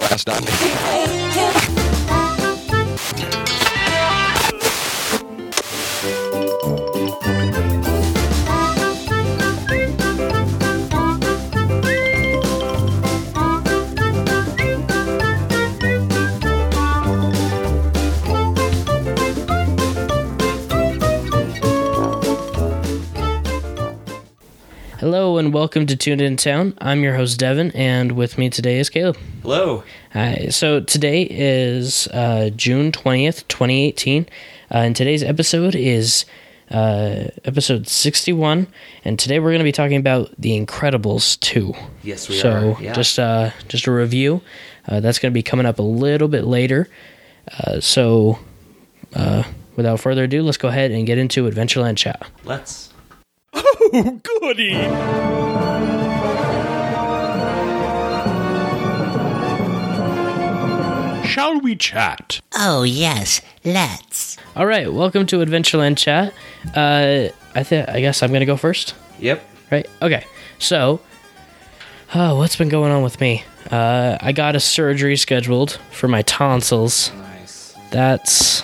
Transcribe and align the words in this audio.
Last 0.00 0.26
night. 0.26 1.81
Hello 25.02 25.36
and 25.36 25.52
welcome 25.52 25.84
to 25.86 25.96
Tune 25.96 26.20
In 26.20 26.36
Town. 26.36 26.74
I'm 26.80 27.02
your 27.02 27.16
host 27.16 27.36
Devin, 27.36 27.72
and 27.72 28.12
with 28.12 28.38
me 28.38 28.48
today 28.48 28.78
is 28.78 28.88
Caleb. 28.88 29.18
Hello. 29.42 29.82
Hi. 30.12 30.46
So 30.50 30.78
today 30.78 31.26
is 31.28 32.06
uh, 32.12 32.50
June 32.54 32.92
twentieth, 32.92 33.48
twenty 33.48 33.84
eighteen, 33.84 34.28
uh, 34.70 34.76
and 34.76 34.94
today's 34.94 35.24
episode 35.24 35.74
is 35.74 36.24
uh, 36.70 37.24
episode 37.44 37.88
sixty-one. 37.88 38.68
And 39.04 39.18
today 39.18 39.40
we're 39.40 39.50
going 39.50 39.58
to 39.58 39.64
be 39.64 39.72
talking 39.72 39.96
about 39.96 40.30
The 40.38 40.50
Incredibles 40.64 41.40
two. 41.40 41.74
Yes, 42.04 42.28
we 42.28 42.36
so 42.36 42.74
are. 42.74 42.80
Yeah. 42.80 42.92
just 42.92 43.18
uh, 43.18 43.50
just 43.66 43.88
a 43.88 43.90
review. 43.90 44.40
Uh, 44.86 45.00
that's 45.00 45.18
going 45.18 45.32
to 45.32 45.34
be 45.34 45.42
coming 45.42 45.66
up 45.66 45.80
a 45.80 45.82
little 45.82 46.28
bit 46.28 46.44
later. 46.44 46.88
Uh, 47.58 47.80
so 47.80 48.38
uh, 49.16 49.42
without 49.74 49.98
further 49.98 50.22
ado, 50.22 50.44
let's 50.44 50.58
go 50.58 50.68
ahead 50.68 50.92
and 50.92 51.08
get 51.08 51.18
into 51.18 51.50
Adventureland 51.50 51.96
chat. 51.96 52.24
Let's. 52.44 52.91
Oh, 53.94 54.20
goody. 54.40 54.72
Shall 61.28 61.60
we 61.60 61.76
chat? 61.76 62.40
Oh, 62.54 62.82
yes, 62.82 63.40
let's. 63.64 64.36
All 64.56 64.66
right, 64.66 64.92
welcome 64.92 65.26
to 65.26 65.36
Adventureland 65.38 65.96
chat. 65.96 66.32
Uh, 66.74 67.28
I 67.54 67.62
think 67.62 67.88
I 67.88 68.00
guess 68.00 68.22
I'm 68.22 68.30
going 68.30 68.40
to 68.40 68.46
go 68.46 68.56
first. 68.56 68.94
Yep. 69.18 69.42
Right? 69.70 69.86
Okay. 70.00 70.24
So, 70.58 71.00
oh, 72.14 72.36
what's 72.36 72.56
been 72.56 72.68
going 72.68 72.92
on 72.92 73.02
with 73.02 73.20
me? 73.20 73.44
Uh, 73.70 74.18
I 74.20 74.32
got 74.32 74.56
a 74.56 74.60
surgery 74.60 75.16
scheduled 75.16 75.72
for 75.90 76.08
my 76.08 76.22
tonsils. 76.22 77.12
Nice. 77.14 77.74
That's 77.90 78.62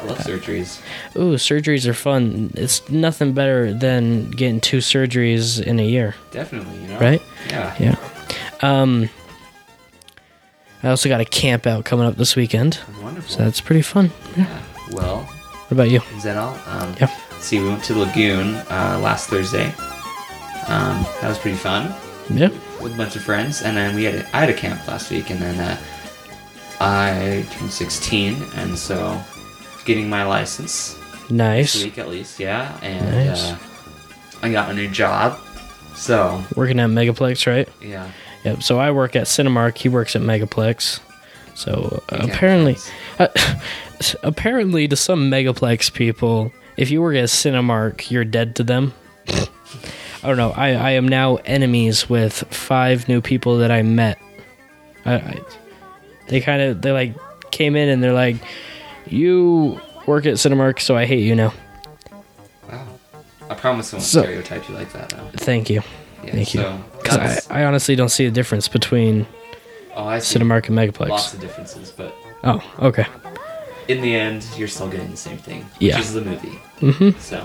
I 0.00 0.04
love 0.04 0.18
surgeries. 0.18 0.80
ooh, 1.16 1.34
surgeries 1.34 1.86
are 1.86 1.94
fun. 1.94 2.50
It's 2.54 2.88
nothing 2.90 3.32
better 3.34 3.72
than 3.74 4.30
getting 4.30 4.60
two 4.60 4.78
surgeries 4.78 5.62
in 5.62 5.78
a 5.80 5.84
year, 5.86 6.14
Definitely. 6.30 6.80
You 6.82 6.88
know. 6.88 6.98
right? 6.98 7.22
Yeah. 7.48 7.76
Yeah. 7.78 7.96
Um, 8.62 9.08
I 10.82 10.88
also 10.88 11.08
got 11.08 11.20
a 11.20 11.24
camp 11.26 11.66
out 11.66 11.84
coming 11.84 12.06
up 12.06 12.16
this 12.16 12.36
weekend, 12.36 12.80
Wonderful. 13.02 13.30
so 13.36 13.44
that's 13.44 13.60
pretty 13.60 13.82
fun. 13.82 14.10
yeah. 14.36 14.62
Well, 14.92 15.18
What 15.24 15.72
about 15.72 15.90
you? 15.90 16.00
is 16.16 16.22
that 16.24 16.36
all? 16.36 16.56
Um, 16.66 16.94
Yep. 17.00 17.10
See, 17.40 17.60
we 17.60 17.68
went 17.68 17.84
to 17.84 17.94
Lagoon 17.94 18.54
uh, 18.70 18.98
last 19.02 19.28
Thursday. 19.28 19.66
Um, 20.68 21.04
that 21.20 21.28
was 21.28 21.38
pretty 21.38 21.56
fun 21.56 21.94
Yeah. 22.30 22.48
with 22.80 22.94
a 22.94 22.96
bunch 22.96 23.16
of 23.16 23.22
friends, 23.22 23.62
and 23.62 23.76
then 23.76 23.94
we 23.94 24.04
had 24.04 24.14
a, 24.16 24.36
I 24.36 24.40
had 24.40 24.50
a 24.50 24.54
camp 24.54 24.86
last 24.88 25.10
week, 25.10 25.30
and 25.30 25.40
then 25.40 25.58
uh, 25.58 25.76
I 26.80 27.44
turned 27.50 27.70
16, 27.70 28.36
and 28.56 28.78
so 28.78 29.20
getting 29.84 30.08
my 30.10 30.24
license 30.24 30.94
this 31.22 31.30
Nice. 31.30 31.82
week 31.84 31.98
at 31.98 32.08
least, 32.08 32.38
yeah, 32.40 32.78
and 32.82 33.26
Nice. 33.28 33.50
uh, 33.52 33.58
I 34.42 34.50
got 34.50 34.70
a 34.70 34.74
new 34.74 34.88
job, 34.88 35.38
so 35.94 36.42
Working 36.56 36.80
at 36.80 36.88
Megaplex, 36.90 37.46
right? 37.46 37.68
yeah. 37.80 38.10
Yep. 38.44 38.62
So 38.62 38.78
I 38.80 38.90
work 38.90 39.16
at 39.16 39.26
Cinemark. 39.26 39.76
He 39.76 39.90
works 39.90 40.16
at 40.16 40.22
Megaplex. 40.22 41.00
So 41.54 42.02
uh, 42.08 42.16
apparently, 42.22 42.78
uh, 43.18 43.28
apparently 44.22 44.88
to 44.88 44.96
some 44.96 45.30
Megaplex 45.30 45.92
people, 45.92 46.50
if 46.78 46.90
you 46.90 47.02
work 47.02 47.16
at 47.16 47.28
Cinemark, 47.28 48.10
you're 48.10 48.24
dead 48.24 48.56
to 48.56 48.64
them. 48.64 48.94
I 49.28 50.26
don't 50.28 50.38
know. 50.38 50.52
I, 50.52 50.68
I 50.70 50.90
am 50.92 51.06
now 51.06 51.36
enemies 51.44 52.08
with 52.08 52.32
five 52.50 53.08
new 53.08 53.20
people 53.20 53.58
that 53.58 53.70
I 53.70 53.82
met. 53.82 54.18
I, 55.04 55.14
I 55.14 55.40
they 56.28 56.40
kind 56.40 56.62
of 56.62 56.80
they 56.82 56.92
like 56.92 57.14
came 57.50 57.76
in 57.76 57.88
and 57.90 58.02
they're 58.02 58.12
like, 58.14 58.36
"You 59.10 59.80
work 60.06 60.26
at 60.26 60.34
Cinemark, 60.34 60.80
so 60.80 60.96
I 60.96 61.04
hate 61.06 61.20
you 61.24 61.34
now." 61.34 61.52
Wow. 62.70 62.86
I 63.48 63.54
promise 63.54 63.92
I 63.92 63.96
won't 63.96 64.06
So- 64.06 64.22
stereotype 64.22 64.68
you 64.68 64.74
like 64.74 64.92
that, 64.92 65.08
though. 65.10 65.28
Thank 65.36 65.68
you, 65.70 65.82
Yeah, 66.24 66.32
thank 66.32 66.54
you. 66.54 66.64
Because 67.02 67.46
I, 67.50 67.62
I 67.62 67.64
honestly 67.64 67.96
don't 67.96 68.08
see 68.10 68.26
a 68.26 68.30
difference 68.30 68.68
between 68.68 69.26
oh, 69.96 70.06
I 70.06 70.18
Cinemark 70.18 70.68
and 70.68 70.76
Megaplex. 70.78 71.08
lots 71.08 71.34
of 71.34 71.40
differences, 71.40 71.90
but 71.90 72.14
Oh, 72.44 72.62
okay. 72.80 73.06
in 73.88 74.00
the 74.02 74.14
end, 74.14 74.46
you're 74.56 74.68
still 74.68 74.88
getting 74.88 75.10
the 75.10 75.16
same 75.16 75.36
thing, 75.38 75.66
Yeah. 75.80 75.96
which 75.96 76.06
is 76.06 76.14
the 76.14 76.22
movie. 76.22 76.58
Mm-hmm. 76.80 77.18
So, 77.18 77.44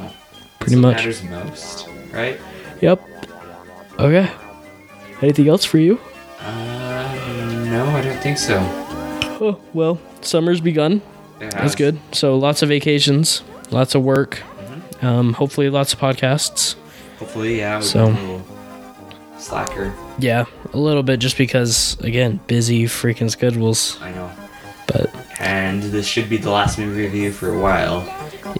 Pretty 0.59 0.75
much. 0.75 0.97
matters 0.97 1.23
most, 1.23 1.87
right? 2.13 2.39
Yep. 2.81 3.01
Okay. 3.99 4.29
Anything 5.21 5.47
else 5.47 5.65
for 5.65 5.79
you? 5.79 5.99
Uh, 6.39 7.65
no, 7.69 7.85
I 7.87 8.01
don't 8.01 8.19
think 8.21 8.37
so. 8.37 8.57
Oh, 9.41 9.59
well, 9.73 9.99
summer's 10.21 10.61
begun. 10.61 11.01
That's 11.39 11.75
good. 11.75 11.99
So 12.11 12.37
lots 12.37 12.61
of 12.61 12.69
vacations, 12.69 13.41
lots 13.71 13.95
of 13.95 14.03
work, 14.03 14.41
um, 15.01 15.33
hopefully 15.33 15.69
lots 15.69 15.93
of 15.93 15.99
podcasts. 15.99 16.75
Hopefully, 17.19 17.59
yeah. 17.59 17.79
So- 17.79 18.05
a 18.05 18.09
little 18.09 18.45
slacker. 19.37 19.93
Yeah, 20.19 20.45
a 20.73 20.77
little 20.77 21.03
bit 21.03 21.19
just 21.19 21.37
because, 21.37 21.97
again, 22.01 22.39
busy 22.47 22.85
freaking 22.85 23.29
schedules. 23.29 23.97
I 24.01 24.11
know. 24.11 24.31
But 24.87 25.13
And 25.39 25.83
this 25.83 26.07
should 26.07 26.29
be 26.29 26.37
the 26.37 26.51
last 26.51 26.77
movie 26.79 27.01
review 27.03 27.31
for 27.31 27.49
a 27.49 27.59
while. 27.59 28.07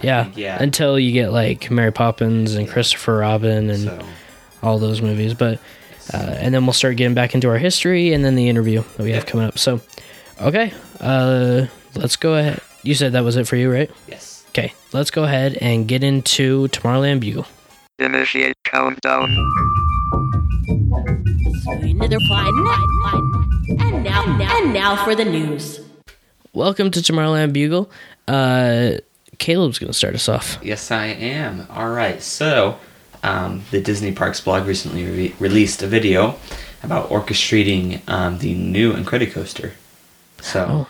yeah, 0.02 0.26
Yeah. 0.34 0.60
until 0.60 0.98
you 0.98 1.12
get 1.12 1.32
like 1.32 1.70
Mary 1.70 1.92
Poppins 1.92 2.54
and 2.54 2.68
Christopher 2.68 3.18
Robin 3.18 3.70
and 3.70 3.84
So, 3.84 3.98
all 4.62 4.78
those 4.78 5.00
movies. 5.00 5.32
But 5.34 5.58
uh, 6.12 6.18
and 6.38 6.54
then 6.54 6.66
we'll 6.66 6.72
start 6.72 6.96
getting 6.96 7.14
back 7.14 7.34
into 7.34 7.48
our 7.48 7.58
history 7.58 8.12
and 8.12 8.24
then 8.24 8.34
the 8.36 8.48
interview 8.48 8.82
that 8.96 9.02
we 9.02 9.12
have 9.12 9.26
coming 9.26 9.46
up. 9.46 9.58
So, 9.58 9.80
okay, 10.40 10.72
uh, 11.00 11.66
let's 11.96 12.16
go 12.16 12.34
ahead. 12.34 12.60
You 12.82 12.94
said 12.94 13.12
that 13.12 13.24
was 13.24 13.36
it 13.36 13.46
for 13.48 13.56
you, 13.56 13.72
right? 13.72 13.90
yes. 14.08 14.44
Okay, 14.50 14.72
let's 14.92 15.10
go 15.10 15.24
ahead 15.24 15.58
and 15.60 15.86
get 15.86 16.02
into 16.02 16.68
Tomorrowland 16.68 17.20
Bugle. 17.20 17.46
Initiate 17.98 18.56
countdown. 18.64 19.24
Another 21.68 22.18
fine, 22.28 22.66
fine. 23.04 23.78
And 23.80 24.04
now, 24.04 24.24
now, 24.36 24.56
and 24.62 24.72
now 24.72 25.04
for 25.04 25.14
the 25.14 25.24
news. 25.24 25.80
Welcome 26.54 26.90
to 26.92 27.00
Tomorrowland 27.00 27.52
Bugle. 27.52 27.90
Uh, 28.26 28.92
Caleb's 29.38 29.78
going 29.78 29.88
to 29.92 29.96
start 29.98 30.14
us 30.14 30.28
off. 30.28 30.58
Yes, 30.62 30.90
I 30.90 31.06
am. 31.06 31.66
All 31.70 31.90
right. 31.90 32.22
So, 32.22 32.78
um, 33.22 33.62
the 33.70 33.80
Disney 33.80 34.12
Parks 34.12 34.40
blog 34.40 34.66
recently 34.66 35.04
re- 35.04 35.34
released 35.38 35.82
a 35.82 35.86
video 35.86 36.36
about 36.82 37.10
orchestrating 37.10 38.06
um, 38.08 38.38
the 38.38 38.54
new 38.54 38.92
Incredicoaster. 38.94 39.72
So, 40.40 40.66
Oh, 40.68 40.88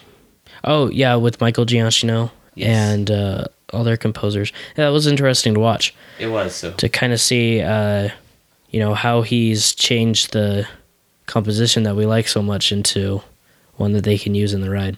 yeah, 0.92 1.14
with 1.16 1.40
Michael 1.40 1.66
Giacchino 1.66 2.30
Yes. 2.54 2.68
and 2.96 3.10
uh, 3.10 3.44
all 3.72 3.84
their 3.84 3.96
composers. 3.98 4.52
Yeah, 4.76 4.84
that 4.86 4.92
was 4.92 5.06
interesting 5.06 5.54
to 5.54 5.60
watch 5.60 5.94
it 6.18 6.28
was 6.28 6.54
so. 6.54 6.72
to 6.72 6.88
kind 6.88 7.12
of 7.12 7.20
see, 7.20 7.60
uh, 7.60 8.08
you 8.70 8.80
know, 8.80 8.94
how 8.94 9.22
he's 9.22 9.74
changed 9.74 10.32
the 10.32 10.66
composition 11.26 11.82
that 11.82 11.96
we 11.96 12.06
like 12.06 12.28
so 12.28 12.40
much 12.42 12.72
into 12.72 13.20
one 13.76 13.92
that 13.92 14.04
they 14.04 14.16
can 14.16 14.34
use 14.34 14.54
in 14.54 14.60
the 14.62 14.70
ride. 14.70 14.96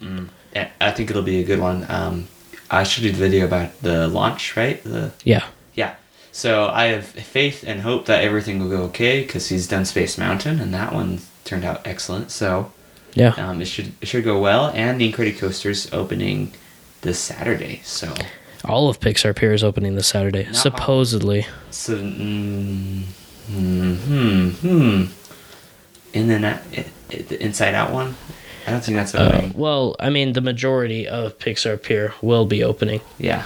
I- 0.54 0.70
I 0.80 0.90
think 0.92 1.10
it'll 1.10 1.22
be 1.22 1.40
a 1.40 1.44
good 1.44 1.58
one. 1.60 1.84
Um, 1.88 2.28
I 2.70 2.84
showed 2.84 3.04
you 3.04 3.12
the 3.12 3.18
video 3.18 3.44
about 3.44 3.70
the 3.82 4.08
launch, 4.08 4.56
right? 4.56 4.82
The 4.84 5.10
Yeah. 5.24 5.44
yeah. 5.74 5.94
So 6.32 6.68
I 6.68 6.86
have 6.86 7.06
faith 7.06 7.64
and 7.66 7.80
hope 7.80 8.06
that 8.06 8.22
everything 8.22 8.60
will 8.60 8.68
go 8.70 8.82
okay 8.84 9.22
because 9.22 9.48
he's 9.48 9.66
done 9.66 9.84
Space 9.84 10.16
Mountain 10.18 10.60
and 10.60 10.72
that 10.74 10.92
one 10.94 11.20
turned 11.44 11.64
out 11.64 11.80
excellent. 11.86 12.30
So 12.30 12.70
Yeah. 13.18 13.34
um, 13.36 13.60
it 13.60 13.66
should 13.66 13.92
it 14.00 14.06
should 14.08 14.24
go 14.24 14.38
well. 14.38 14.70
And 14.74 15.00
the 15.00 15.06
Incredicoaster's 15.12 15.92
opening 15.92 16.52
this 17.02 17.18
Saturday. 17.18 17.80
So 17.84 18.06
All 18.64 18.88
of 18.88 19.00
Pixar 19.00 19.34
Pier 19.34 19.52
is 19.52 19.62
opening 19.64 19.94
this 19.96 20.06
Saturday, 20.08 20.46
all. 20.46 20.54
supposedly. 20.54 21.46
so 21.70 21.94
mm, 21.96 23.04
hmm 23.50 23.94
hmm 23.94 24.48
hmm. 24.62 25.04
And 26.14 26.30
then 26.30 26.44
uh, 26.44 26.58
it, 26.72 26.86
it, 27.10 27.28
the 27.28 27.36
Inside 27.42 27.74
Out 27.74 27.92
one. 27.92 28.14
I 28.66 28.70
don't 28.70 28.84
think 28.84 28.96
that's 28.96 29.14
Uh, 29.14 29.30
opening. 29.32 29.52
well, 29.56 29.96
I 29.98 30.10
mean, 30.10 30.32
the 30.34 30.40
majority 30.42 31.08
of 31.08 31.38
Pixar 31.38 31.76
Pier 31.82 32.12
will 32.22 32.46
be 32.46 32.62
opening. 32.64 33.00
Yeah. 33.18 33.44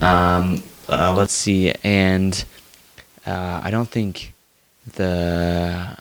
Um. 0.00 0.62
Uh, 0.88 1.14
let's 1.16 1.32
see, 1.32 1.72
and 1.84 2.44
uh, 3.26 3.60
I 3.62 3.70
don't 3.70 3.88
think 3.88 4.32
the 4.96 5.96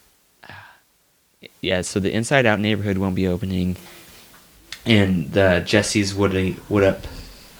yeah. 1.61 1.81
So 1.81 1.99
the 1.99 2.11
Inside 2.11 2.45
Out 2.45 2.59
neighborhood 2.59 2.97
won't 2.97 3.15
be 3.15 3.27
opening, 3.27 3.77
and 4.85 5.31
the 5.31 5.63
Jessie's 5.65 6.13
Woody 6.13 6.57
Wood 6.69 6.83
Up. 6.83 7.07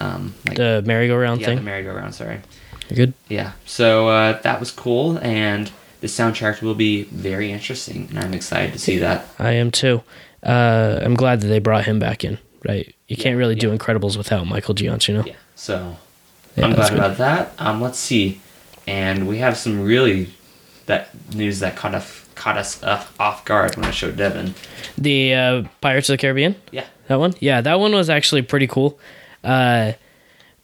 Um, 0.00 0.34
like, 0.48 0.56
The 0.56 0.82
merry-go-round 0.84 1.40
yeah, 1.40 1.46
thing. 1.46 1.56
the 1.58 1.62
merry-go-round. 1.62 2.14
Sorry. 2.14 2.40
You're 2.88 2.96
good. 3.06 3.14
Yeah. 3.28 3.52
So 3.64 4.08
uh, 4.08 4.40
that 4.42 4.58
was 4.58 4.70
cool, 4.70 5.18
and 5.18 5.70
the 6.00 6.08
soundtrack 6.08 6.60
will 6.62 6.74
be 6.74 7.04
very 7.04 7.52
interesting, 7.52 8.08
and 8.10 8.18
I'm 8.18 8.34
excited 8.34 8.72
to 8.72 8.78
see 8.78 8.98
that. 8.98 9.26
I 9.38 9.52
am 9.52 9.70
too. 9.70 10.02
Uh, 10.42 10.98
I'm 11.02 11.14
glad 11.14 11.40
that 11.42 11.46
they 11.46 11.60
brought 11.60 11.84
him 11.84 11.98
back 12.00 12.24
in. 12.24 12.38
Right, 12.64 12.94
you 13.08 13.16
can't 13.16 13.36
really 13.36 13.54
do. 13.56 13.76
Incredibles 13.76 14.16
without 14.16 14.46
Michael 14.46 14.74
Giacchino. 14.74 15.26
Yeah. 15.26 15.34
So 15.56 15.96
Yeah, 16.56 16.66
I'm 16.66 16.74
glad 16.74 16.90
good. 16.90 16.98
about 16.98 17.16
that. 17.18 17.52
Um, 17.58 17.80
let's 17.80 17.98
see, 17.98 18.40
and 18.86 19.26
we 19.26 19.38
have 19.38 19.56
some 19.56 19.82
really 19.82 20.30
that 20.92 21.34
news 21.34 21.60
that 21.60 21.74
caught 21.76 21.94
us 21.94 22.26
caught 22.34 22.56
us 22.58 22.82
off, 22.82 23.14
off 23.20 23.44
guard 23.44 23.76
when 23.76 23.84
I 23.84 23.90
showed 23.90 24.16
Devin. 24.16 24.54
The 24.98 25.34
uh, 25.34 25.62
Pirates 25.80 26.08
of 26.08 26.14
the 26.14 26.18
Caribbean. 26.18 26.54
Yeah. 26.70 26.86
That 27.08 27.18
one? 27.18 27.34
Yeah, 27.40 27.60
that 27.60 27.78
one 27.80 27.92
was 27.92 28.08
actually 28.10 28.42
pretty 28.42 28.66
cool. 28.66 28.98
Uh, 29.44 29.92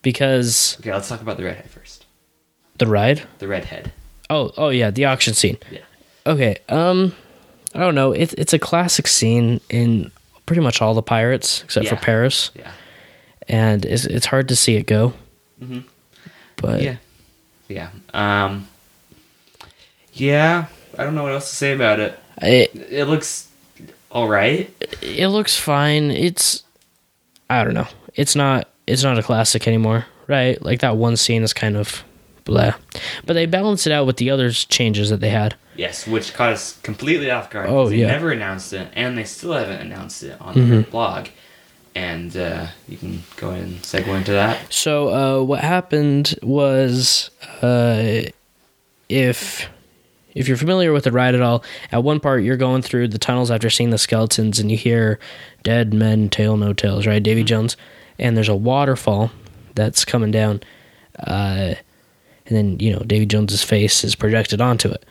because 0.02 0.76
Okay, 0.80 0.92
let's 0.92 1.08
talk 1.08 1.20
about 1.20 1.36
the 1.36 1.44
redhead 1.44 1.68
first. 1.70 2.04
the 2.78 2.86
ride. 2.86 3.22
The 3.38 3.48
redhead. 3.48 3.92
Oh, 4.30 4.52
oh 4.56 4.68
yeah, 4.68 4.90
the 4.90 5.04
auction 5.06 5.34
scene. 5.34 5.58
Yeah. 5.70 5.80
Okay. 6.26 6.56
Um, 6.68 7.14
I 7.74 7.80
don't 7.80 7.94
know. 7.94 8.12
It's 8.12 8.34
it's 8.34 8.52
a 8.52 8.58
classic 8.58 9.06
scene 9.06 9.60
in 9.68 10.10
pretty 10.46 10.62
much 10.62 10.80
all 10.82 10.94
the 10.94 11.02
pirates 11.02 11.62
except 11.64 11.88
for 11.88 11.96
Paris, 11.96 12.50
Yeah. 12.54 12.70
and 13.48 13.84
it's 13.84 14.04
it's 14.04 14.26
hard 14.26 14.48
to 14.48 14.56
see 14.56 14.76
it 14.76 14.86
go. 14.86 15.12
Mhm. 15.62 15.84
But 16.56 16.82
Yeah. 16.82 16.96
Yeah. 17.68 17.88
Um. 18.14 18.68
Yeah. 20.18 20.66
I 20.96 21.04
don't 21.04 21.14
know 21.14 21.22
what 21.22 21.32
else 21.32 21.50
to 21.50 21.56
say 21.56 21.72
about 21.72 22.00
it. 22.00 22.18
it 22.42 22.74
It 22.90 23.04
looks 23.06 23.48
all 24.10 24.28
right. 24.28 24.70
it 25.02 25.28
looks 25.28 25.56
fine. 25.56 26.10
It's 26.10 26.64
I 27.48 27.64
don't 27.64 27.74
know. 27.74 27.88
It's 28.14 28.34
not 28.34 28.68
it's 28.86 29.02
not 29.02 29.18
a 29.18 29.22
classic 29.22 29.68
anymore, 29.68 30.06
right? 30.26 30.60
Like 30.62 30.80
that 30.80 30.96
one 30.96 31.16
scene 31.16 31.42
is 31.42 31.52
kind 31.52 31.76
of 31.76 32.04
blah. 32.44 32.74
But 33.26 33.34
they 33.34 33.46
balance 33.46 33.86
it 33.86 33.92
out 33.92 34.06
with 34.06 34.16
the 34.16 34.30
other 34.30 34.50
changes 34.50 35.10
that 35.10 35.20
they 35.20 35.30
had. 35.30 35.54
Yes, 35.76 36.06
which 36.08 36.34
caught 36.34 36.52
us 36.52 36.78
completely 36.80 37.30
off 37.30 37.50
guard. 37.50 37.68
Oh, 37.68 37.88
they 37.88 37.96
yeah. 37.98 38.06
Mm-hmm. 38.06 38.12
never 38.14 38.30
announced 38.32 38.72
it, 38.72 38.88
and 38.94 39.16
they 39.16 39.24
still 39.24 39.52
haven't 39.52 39.80
announced 39.80 40.24
it 40.24 40.40
on 40.40 40.68
their 40.68 40.82
blog. 40.82 41.28
And 41.94 42.36
uh, 42.36 42.66
you 42.88 42.96
can 42.96 43.22
go 43.36 43.50
ahead 43.50 43.64
and 43.64 43.76
segue 43.82 44.08
into 44.08 44.32
that. 44.32 44.72
So 44.72 45.08
uh, 45.40 45.44
what 45.44 45.60
happened 45.60 46.34
was, 46.42 47.30
uh, 47.62 48.22
if 49.08 49.68
if 50.34 50.46
you're 50.48 50.56
familiar 50.56 50.92
with 50.92 51.04
the 51.04 51.12
ride 51.12 51.34
at 51.34 51.42
all, 51.42 51.64
at 51.92 52.02
one 52.04 52.20
part 52.20 52.42
you're 52.42 52.56
going 52.56 52.82
through 52.82 53.08
the 53.08 53.18
tunnels 53.18 53.50
after 53.50 53.70
seeing 53.70 53.90
the 53.90 53.98
skeletons, 53.98 54.58
and 54.58 54.70
you 54.70 54.76
hear 54.76 55.18
"Dead 55.62 55.92
Men 55.94 56.28
Tell 56.28 56.56
No 56.56 56.72
Tales," 56.72 57.06
right? 57.06 57.22
Davy 57.22 57.44
Jones, 57.44 57.76
and 58.18 58.36
there's 58.36 58.48
a 58.48 58.54
waterfall 58.56 59.30
that's 59.74 60.04
coming 60.04 60.30
down, 60.30 60.60
uh, 61.26 61.74
and 62.46 62.56
then 62.56 62.78
you 62.80 62.92
know 62.92 63.00
Davy 63.00 63.26
Jones's 63.26 63.62
face 63.62 64.04
is 64.04 64.14
projected 64.14 64.60
onto 64.60 64.90
it. 64.90 65.04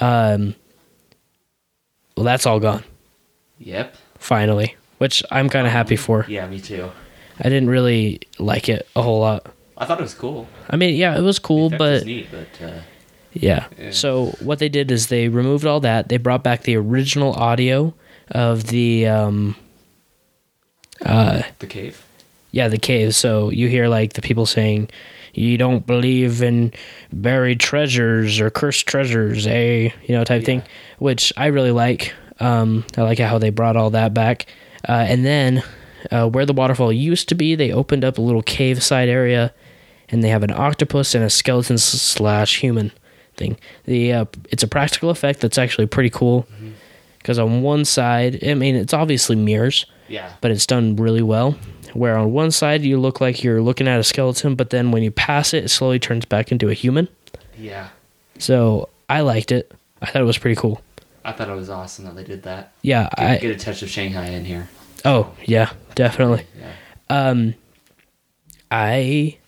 Um, 0.00 0.54
well, 2.16 2.24
that's 2.24 2.46
all 2.46 2.60
gone 2.60 2.84
Yep. 3.58 3.94
finally, 4.18 4.76
which 4.98 5.22
I'm 5.30 5.48
kind 5.48 5.66
of 5.66 5.72
happy 5.72 5.96
for. 5.96 6.24
Yeah, 6.28 6.46
me 6.46 6.60
too. 6.60 6.90
I 7.38 7.44
didn't 7.48 7.70
really 7.70 8.20
like 8.38 8.68
it 8.68 8.86
a 8.94 9.02
whole 9.02 9.20
lot. 9.20 9.46
I 9.76 9.84
thought 9.86 9.98
it 9.98 10.02
was 10.02 10.14
cool. 10.14 10.46
I 10.70 10.76
mean, 10.76 10.94
yeah, 10.94 11.16
it 11.18 11.22
was 11.22 11.38
cool, 11.38 11.70
was 11.70 11.78
but 11.78 12.04
neat, 12.06 12.28
but 12.30 12.64
uh, 12.66 12.80
yeah. 13.32 13.66
Yeah. 13.78 13.90
So 13.90 14.26
what 14.40 14.58
they 14.58 14.68
did 14.68 14.90
is 14.90 15.08
they 15.08 15.28
removed 15.28 15.66
all 15.66 15.80
that. 15.80 16.08
They 16.08 16.16
brought 16.18 16.44
back 16.44 16.62
the 16.62 16.76
original 16.76 17.32
audio 17.34 17.94
of 18.30 18.66
the 18.68 19.06
um 19.06 19.56
uh 21.04 21.42
the 21.58 21.66
cave. 21.66 22.04
yeah, 22.50 22.68
the 22.68 22.78
cave. 22.78 23.14
So 23.14 23.50
you 23.50 23.68
hear 23.68 23.88
like 23.88 24.12
the 24.12 24.22
people 24.22 24.46
saying, 24.46 24.90
"You 25.34 25.58
don't 25.58 25.86
believe 25.86 26.42
in 26.42 26.72
buried 27.12 27.60
treasures 27.60 28.40
or 28.40 28.50
cursed 28.50 28.86
treasures, 28.86 29.46
eh?" 29.46 29.90
You 30.06 30.14
know, 30.14 30.24
type 30.24 30.44
thing, 30.44 30.62
which 30.98 31.32
I 31.36 31.46
really 31.46 31.72
like. 31.72 32.14
Um, 32.40 32.84
I 32.96 33.02
like 33.02 33.18
how 33.18 33.38
they 33.38 33.50
brought 33.50 33.76
all 33.76 33.90
that 33.90 34.14
back. 34.14 34.46
Uh, 34.88 35.04
and 35.08 35.24
then 35.24 35.62
uh, 36.10 36.28
where 36.28 36.44
the 36.44 36.52
waterfall 36.52 36.92
used 36.92 37.28
to 37.28 37.34
be, 37.36 37.54
they 37.54 37.72
opened 37.72 38.04
up 38.04 38.18
a 38.18 38.22
little 38.22 38.42
cave 38.42 38.82
side 38.82 39.08
area, 39.08 39.54
and 40.08 40.24
they 40.24 40.28
have 40.28 40.42
an 40.42 40.50
octopus 40.50 41.14
and 41.14 41.24
a 41.24 41.30
skeleton 41.30 41.78
slash 41.78 42.60
human 42.60 42.90
thing. 43.36 43.56
The 43.84 44.12
uh, 44.12 44.24
it's 44.50 44.62
a 44.62 44.68
practical 44.68 45.10
effect 45.10 45.40
that's 45.40 45.58
actually 45.58 45.86
pretty 45.86 46.10
cool. 46.10 46.46
Because 47.18 47.38
on 47.38 47.62
one 47.62 47.84
side, 47.84 48.42
I 48.44 48.54
mean, 48.54 48.74
it's 48.74 48.92
obviously 48.92 49.36
mirrors, 49.36 49.86
Yeah. 50.08 50.32
but 50.40 50.50
it's 50.50 50.66
done 50.66 50.96
really 50.96 51.22
well. 51.22 51.56
Where 51.94 52.16
on 52.18 52.32
one 52.32 52.50
side 52.50 52.82
you 52.82 52.98
look 52.98 53.20
like 53.20 53.44
you're 53.44 53.62
looking 53.62 53.86
at 53.86 54.00
a 54.00 54.02
skeleton, 54.02 54.56
but 54.56 54.70
then 54.70 54.90
when 54.90 55.02
you 55.04 55.10
pass 55.12 55.54
it, 55.54 55.64
it 55.64 55.68
slowly 55.68 55.98
turns 56.00 56.24
back 56.24 56.50
into 56.50 56.68
a 56.68 56.74
human. 56.74 57.06
Yeah. 57.56 57.90
So 58.38 58.88
I 59.08 59.20
liked 59.20 59.52
it. 59.52 59.70
I 60.00 60.06
thought 60.06 60.22
it 60.22 60.24
was 60.24 60.38
pretty 60.38 60.56
cool. 60.56 60.80
I 61.24 61.30
thought 61.30 61.48
it 61.48 61.54
was 61.54 61.70
awesome 61.70 62.06
that 62.06 62.16
they 62.16 62.24
did 62.24 62.42
that. 62.42 62.72
Yeah, 62.82 63.08
Get, 63.16 63.30
I 63.30 63.36
get 63.38 63.50
a 63.52 63.58
touch 63.58 63.82
of 63.82 63.88
Shanghai 63.90 64.26
in 64.30 64.44
here. 64.44 64.68
oh 65.04 65.32
yeah, 65.44 65.70
definitely. 65.94 66.44
Yeah. 66.58 66.72
Um, 67.08 67.54
I 68.70 69.38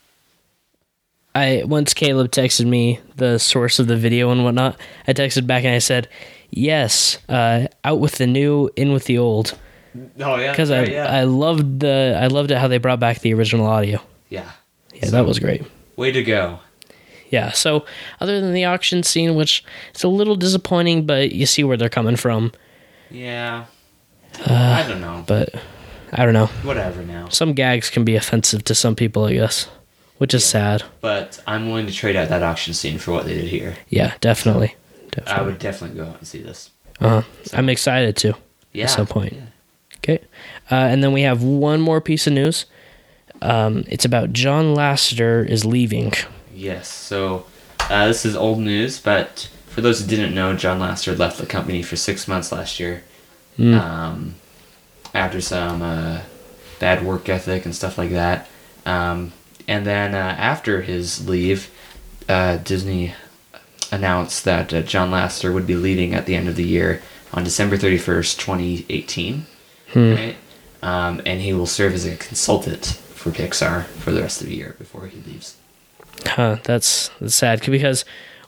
I 1.34 1.62
once 1.64 1.94
Caleb 1.94 2.30
texted 2.30 2.66
me 2.66 3.00
the 3.16 3.38
source 3.38 3.78
of 3.78 3.86
the 3.86 3.96
video 3.96 4.30
and 4.30 4.44
whatnot. 4.44 4.78
I 5.08 5.12
texted 5.12 5.46
back 5.46 5.64
and 5.64 5.74
I 5.74 5.78
said, 5.78 6.08
"Yes, 6.50 7.18
uh, 7.28 7.66
out 7.82 8.00
with 8.00 8.16
the 8.16 8.26
new, 8.26 8.70
in 8.76 8.92
with 8.92 9.04
the 9.04 9.18
old." 9.18 9.58
Oh 10.20 10.36
yeah. 10.36 10.52
Because 10.52 10.70
I 10.70 10.84
yeah. 10.84 11.06
I 11.06 11.24
loved 11.24 11.80
the 11.80 12.18
I 12.20 12.26
loved 12.28 12.50
it 12.50 12.58
how 12.58 12.68
they 12.68 12.78
brought 12.78 13.00
back 13.00 13.20
the 13.20 13.34
original 13.34 13.66
audio. 13.66 14.00
yeah. 14.28 14.50
Yeah, 14.92 15.10
that 15.10 15.26
was 15.26 15.40
great. 15.40 15.64
Way 15.96 16.12
to 16.12 16.22
go. 16.22 16.60
Yeah. 17.30 17.50
So 17.50 17.84
other 18.20 18.40
than 18.40 18.52
the 18.52 18.64
auction 18.64 19.02
scene, 19.02 19.34
which 19.34 19.64
it's 19.90 20.04
a 20.04 20.08
little 20.08 20.36
disappointing, 20.36 21.04
but 21.04 21.32
you 21.32 21.46
see 21.46 21.64
where 21.64 21.76
they're 21.76 21.88
coming 21.88 22.14
from. 22.14 22.52
Yeah. 23.10 23.64
I 24.46 24.84
don't 24.88 25.00
know. 25.00 25.24
But 25.26 25.52
I 26.12 26.24
don't 26.24 26.32
know. 26.32 26.46
Whatever 26.62 27.02
now. 27.02 27.28
Some 27.28 27.54
gags 27.54 27.90
can 27.90 28.04
be 28.04 28.14
offensive 28.14 28.62
to 28.64 28.74
some 28.74 28.94
people, 28.94 29.24
I 29.24 29.34
guess, 29.34 29.68
which 30.24 30.32
is 30.32 30.42
sad. 30.42 30.82
But 31.02 31.38
I'm 31.46 31.68
willing 31.68 31.86
to 31.86 31.92
trade 31.92 32.16
out 32.16 32.30
that 32.30 32.42
auction 32.42 32.72
scene 32.72 32.96
for 32.96 33.12
what 33.12 33.26
they 33.26 33.34
did 33.34 33.44
here. 33.44 33.76
Yeah, 33.90 34.14
definitely. 34.22 34.68
I 34.68 35.10
Definitely. 35.10 35.44
would 35.44 35.58
definitely 35.58 35.96
go 35.98 36.06
out 36.08 36.16
and 36.16 36.26
see 36.26 36.40
this. 36.40 36.70
Uh-huh. 36.98 37.20
I'm 37.52 37.68
excited 37.68 38.16
too. 38.16 38.32
Yeah. 38.72 38.84
At 38.84 38.90
some 38.92 39.06
point. 39.06 39.34
Yeah. 39.34 39.42
Okay. 39.98 40.24
Uh, 40.70 40.76
and 40.76 41.04
then 41.04 41.12
we 41.12 41.20
have 41.20 41.42
one 41.42 41.82
more 41.82 42.00
piece 42.00 42.26
of 42.26 42.32
news. 42.32 42.64
Um, 43.42 43.84
it's 43.86 44.06
about 44.06 44.32
John 44.32 44.74
Lasseter 44.74 45.46
is 45.46 45.66
leaving. 45.66 46.14
Yes. 46.54 46.88
So 46.88 47.44
uh, 47.90 48.06
this 48.06 48.24
is 48.24 48.34
old 48.34 48.60
news, 48.60 48.98
but 48.98 49.50
for 49.66 49.82
those 49.82 50.00
who 50.00 50.06
didn't 50.06 50.34
know, 50.34 50.56
John 50.56 50.80
Lasseter 50.80 51.18
left 51.18 51.36
the 51.36 51.44
company 51.44 51.82
for 51.82 51.96
six 51.96 52.26
months 52.26 52.50
last 52.50 52.80
year. 52.80 53.04
Mm. 53.58 53.78
Um, 53.78 54.34
after 55.12 55.42
some 55.42 55.82
uh, 55.82 56.22
bad 56.78 57.04
work 57.04 57.28
ethic 57.28 57.66
and 57.66 57.76
stuff 57.76 57.98
like 57.98 58.12
that. 58.12 58.48
Um, 58.86 59.34
and 59.68 59.86
then 59.86 60.14
uh, 60.14 60.18
after 60.38 60.82
his 60.82 61.28
leave, 61.28 61.70
uh, 62.28 62.58
Disney 62.58 63.14
announced 63.90 64.44
that 64.44 64.72
uh, 64.72 64.82
John 64.82 65.10
Lasseter 65.10 65.52
would 65.52 65.66
be 65.66 65.76
leaving 65.76 66.14
at 66.14 66.26
the 66.26 66.34
end 66.34 66.48
of 66.48 66.56
the 66.56 66.64
year 66.64 67.02
on 67.32 67.44
December 67.44 67.76
31st, 67.76 68.38
2018. 68.38 69.46
Right? 70.14 70.36
Um, 70.82 71.22
and 71.24 71.40
he 71.40 71.52
will 71.52 71.66
serve 71.66 71.94
as 71.94 72.04
a 72.04 72.16
consultant 72.16 72.86
for 73.14 73.30
Pixar 73.30 73.84
for 73.84 74.12
the 74.12 74.20
rest 74.20 74.40
of 74.40 74.48
the 74.48 74.56
year 74.56 74.74
before 74.78 75.06
he 75.06 75.20
leaves. 75.22 75.56
Huh, 76.26 76.58
that's, 76.64 77.10
that's 77.20 77.34
sad 77.34 77.60
because 77.64 78.04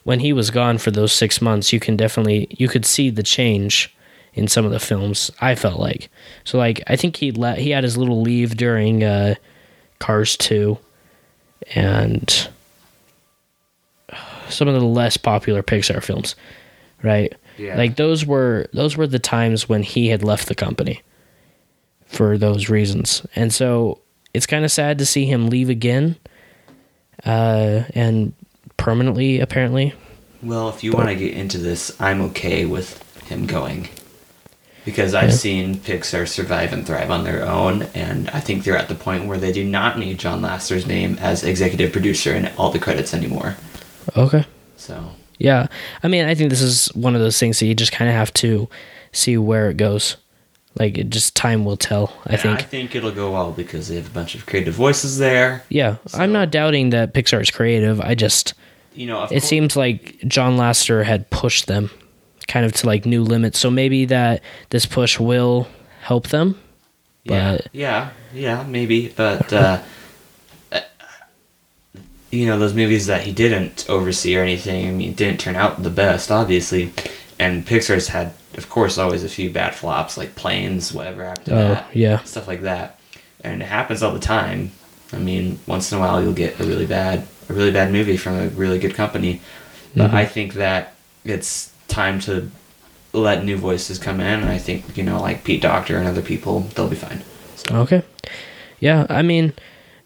when 0.07 0.21
he 0.21 0.31
was 0.31 0.51
gone 0.51 0.77
for 0.77 0.89
those 0.89 1.11
six 1.11 1.41
months, 1.41 1.73
you 1.73 1.81
can 1.81 1.97
definitely 1.97 2.47
you 2.49 2.69
could 2.69 2.85
see 2.85 3.09
the 3.09 3.23
change 3.23 3.93
in 4.33 4.47
some 4.47 4.65
of 4.65 4.71
the 4.71 4.79
films. 4.79 5.29
I 5.41 5.53
felt 5.53 5.81
like 5.81 6.09
so 6.45 6.57
like 6.57 6.81
I 6.87 6.95
think 6.95 7.17
he 7.17 7.31
let 7.33 7.57
he 7.57 7.71
had 7.71 7.83
his 7.83 7.97
little 7.97 8.21
leave 8.21 8.55
during 8.55 9.03
uh, 9.03 9.35
Cars 9.99 10.37
two, 10.37 10.77
and 11.75 12.49
some 14.49 14.67
of 14.67 14.73
the 14.73 14.85
less 14.85 15.17
popular 15.17 15.63
Pixar 15.63 16.03
films, 16.03 16.35
right? 17.03 17.33
Yeah. 17.57 17.75
Like 17.77 17.95
those 17.95 18.25
were 18.25 18.67
those 18.73 18.95
were 18.97 19.07
the 19.07 19.19
times 19.19 19.67
when 19.67 19.83
he 19.83 20.07
had 20.09 20.23
left 20.23 20.47
the 20.47 20.55
company 20.55 21.01
for 22.05 22.37
those 22.37 22.69
reasons, 22.69 23.25
and 23.35 23.53
so 23.53 24.01
it's 24.33 24.45
kind 24.45 24.63
of 24.63 24.71
sad 24.71 24.99
to 24.99 25.05
see 25.05 25.25
him 25.25 25.49
leave 25.49 25.69
again 25.69 26.15
uh, 27.25 27.83
and 27.93 28.33
permanently 28.77 29.39
apparently. 29.39 29.93
Well, 30.43 30.69
if 30.69 30.83
you 30.83 30.91
want 30.91 31.09
to 31.09 31.15
get 31.15 31.33
into 31.33 31.57
this, 31.57 31.99
I'm 31.99 32.21
okay 32.21 32.65
with 32.65 33.01
him 33.23 33.47
going. 33.47 33.89
Because 34.87 35.13
I've 35.13 35.31
Yeah. 35.31 35.35
seen 35.35 35.75
Pixar 35.75 36.25
survive 36.29 36.71
and 36.71 36.87
thrive 36.87 37.11
on 37.11 37.25
their 37.25 37.45
own, 37.45 37.87
and 37.93 38.29
I 38.29 38.39
think 38.39 38.63
they're 38.63 38.77
at 38.77 38.87
the 38.87 38.95
point 38.95 39.25
where 39.25 39.37
they 39.37 39.51
do 39.51 39.65
not 39.65 39.99
need 39.99 40.17
John 40.17 40.41
Lasseter's 40.41 40.87
name 40.87 41.17
as 41.19 41.43
executive 41.43 41.91
producer 41.91 42.33
in 42.33 42.49
all 42.57 42.69
the 42.71 42.79
credits 42.79 43.13
anymore. 43.13 43.57
Okay. 44.15 44.45
So, 44.77 45.11
Yeah. 45.39 45.67
I 46.03 46.07
mean, 46.07 46.23
I 46.23 46.33
think 46.35 46.51
this 46.51 46.61
is 46.61 46.87
one 46.95 47.15
of 47.15 47.21
those 47.21 47.37
things 47.37 47.59
that 47.59 47.65
you 47.65 47.75
just 47.75 47.91
kind 47.91 48.09
of 48.09 48.15
have 48.15 48.33
to 48.35 48.69
see 49.11 49.37
where 49.37 49.69
it 49.69 49.75
goes. 49.75 50.15
Like, 50.79 50.97
it 50.97 51.09
just 51.09 51.35
time 51.35 51.65
will 51.65 51.75
tell, 51.75 52.13
I 52.25 52.31
yeah, 52.33 52.37
think. 52.37 52.59
I 52.59 52.63
think 52.63 52.95
it'll 52.95 53.11
go 53.11 53.31
well 53.31 53.51
because 53.51 53.89
they 53.89 53.95
have 53.95 54.07
a 54.07 54.11
bunch 54.11 54.35
of 54.35 54.45
creative 54.45 54.73
voices 54.75 55.17
there. 55.17 55.63
yeah. 55.67 55.95
I'm 56.13 56.31
not 56.31 56.49
doubting 56.49 56.91
that 56.91 57.13
Pixar 57.13 57.41
is 57.41 57.51
creative. 57.51 57.99
I 57.99 58.15
just, 58.15 58.53
you 58.95 59.05
know, 59.05 59.23
it 59.25 59.27
course- 59.29 59.43
seems 59.43 59.75
like 59.75 60.15
John 60.25 60.55
Lasseter 60.55 61.03
had 61.03 61.29
pushed 61.29 61.67
them 61.67 61.91
kind 62.47 62.65
of 62.65 62.73
to 62.73 62.85
like 62.87 63.05
new 63.05 63.23
limits. 63.23 63.59
So 63.59 63.69
maybe 63.69 64.05
that 64.05 64.41
this 64.69 64.85
push 64.85 65.19
will 65.19 65.67
help 66.01 66.27
them. 66.29 66.59
Yeah, 67.23 67.57
yeah, 67.73 68.09
yeah, 68.33 68.63
maybe, 68.63 69.09
but 69.09 69.51
uh, 69.51 69.81
uh, 70.71 70.79
you 72.31 72.45
know, 72.45 72.57
those 72.57 72.73
movies 72.73 73.07
that 73.07 73.21
he 73.23 73.31
didn't 73.33 73.85
oversee 73.89 74.37
or 74.37 74.43
anything, 74.43 74.87
I 74.87 74.91
mean, 74.91 75.13
didn't 75.13 75.39
turn 75.39 75.55
out 75.55 75.83
the 75.83 75.89
best, 75.89 76.31
obviously. 76.31 76.93
And 77.39 77.65
Pixar's 77.65 78.07
had, 78.09 78.33
of 78.55 78.69
course, 78.69 78.97
always 78.97 79.23
a 79.23 79.29
few 79.29 79.49
bad 79.49 79.75
flops, 79.75 80.17
like 80.17 80.35
Planes, 80.35 80.93
whatever 80.93 81.23
after 81.23 81.53
Oh, 81.53 81.55
that, 81.55 81.95
yeah. 81.95 82.19
stuff 82.23 82.47
like 82.47 82.61
that. 82.61 82.99
And 83.43 83.61
it 83.61 83.65
happens 83.65 84.01
all 84.03 84.13
the 84.13 84.19
time. 84.19 84.71
I 85.13 85.17
mean, 85.17 85.59
once 85.67 85.91
in 85.91 85.97
a 85.97 86.01
while 86.01 86.21
you'll 86.21 86.33
get 86.33 86.59
a 86.59 86.63
really 86.63 86.85
bad, 86.85 87.27
a 87.49 87.53
really 87.53 87.71
bad 87.71 87.91
movie 87.91 88.17
from 88.17 88.35
a 88.35 88.47
really 88.49 88.79
good 88.79 88.93
company. 88.95 89.41
But 89.95 90.07
Mm-hmm. 90.07 90.15
I 90.15 90.25
think 90.25 90.53
that 90.55 90.93
it's 91.25 91.71
time 91.87 92.19
to 92.21 92.51
let 93.13 93.43
new 93.43 93.57
voices 93.57 93.97
come 93.99 94.19
in. 94.19 94.41
And 94.41 94.49
I 94.49 94.57
think 94.57 94.97
you 94.97 95.03
know, 95.03 95.21
like 95.21 95.43
Pete 95.43 95.61
Docter 95.61 95.97
and 95.97 96.07
other 96.07 96.21
people, 96.21 96.61
they'll 96.61 96.89
be 96.89 96.95
fine. 96.95 97.21
So, 97.55 97.75
okay. 97.77 98.03
Yeah, 98.79 99.07
I 99.09 99.21
mean, 99.21 99.53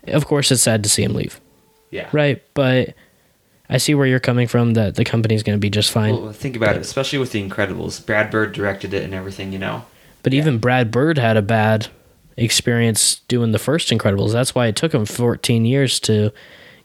of 0.07 0.25
course 0.25 0.51
it's 0.51 0.61
sad 0.61 0.83
to 0.83 0.89
see 0.89 1.03
him 1.03 1.13
leave. 1.13 1.41
yeah, 1.89 2.07
Right, 2.11 2.41
but 2.53 2.93
I 3.69 3.77
see 3.77 3.95
where 3.95 4.05
you're 4.05 4.19
coming 4.19 4.47
from 4.47 4.73
that 4.73 4.95
the 4.95 5.05
company's 5.05 5.43
going 5.43 5.57
to 5.57 5.61
be 5.61 5.69
just 5.69 5.91
fine. 5.91 6.15
Well, 6.15 6.33
think 6.33 6.55
about 6.55 6.75
it, 6.75 6.81
especially 6.81 7.19
with 7.19 7.31
The 7.31 7.47
Incredibles. 7.47 8.05
Brad 8.05 8.29
Bird 8.29 8.53
directed 8.53 8.93
it 8.93 9.03
and 9.03 9.13
everything, 9.13 9.53
you 9.53 9.59
know. 9.59 9.85
But 10.23 10.33
even 10.33 10.57
Brad 10.57 10.91
Bird 10.91 11.17
had 11.17 11.37
a 11.37 11.41
bad 11.41 11.87
experience 12.37 13.21
doing 13.27 13.51
the 13.51 13.59
first 13.59 13.89
Incredibles. 13.89 14.33
That's 14.33 14.53
why 14.53 14.67
it 14.67 14.75
took 14.75 14.93
him 14.93 15.05
14 15.05 15.65
years 15.65 15.99
to 16.01 16.31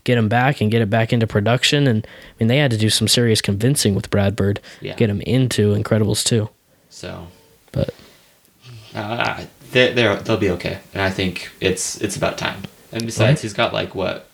get 0.07 0.17
him 0.17 0.29
back 0.31 0.63
and 0.63 0.71
get 0.71 0.81
it 0.81 0.89
back 0.89 1.13
into 1.13 1.27
production. 1.27 1.87
And 1.87 2.07
I 2.07 2.33
mean, 2.41 2.49
they 2.49 2.57
had 2.57 2.71
to 2.71 2.79
do 2.79 2.89
some 2.89 3.07
serious 3.09 3.43
convincing 3.43 3.95
with 3.95 4.09
Brad 4.09 4.35
Bird, 4.35 4.61
Yeah. 4.81 4.95
get 4.95 5.11
him 5.11 5.21
into 5.23 5.75
Incredibles 5.75 6.25
too. 6.25 6.49
So 6.89 7.27
But 7.73 7.91
uh, 8.95 9.45
they 9.73 9.93
they're, 9.93 10.17
they'll 10.17 10.37
be 10.39 10.51
okay, 10.51 10.79
and 10.95 11.03
I 11.03 11.11
think 11.11 11.51
it's 11.61 12.01
it's 12.01 12.17
about 12.17 12.39
time. 12.39 12.63
And 12.93 13.05
besides, 13.05 13.43
he's 13.43 13.53
got 13.53 13.75
like 13.75 13.95
what 13.95 14.27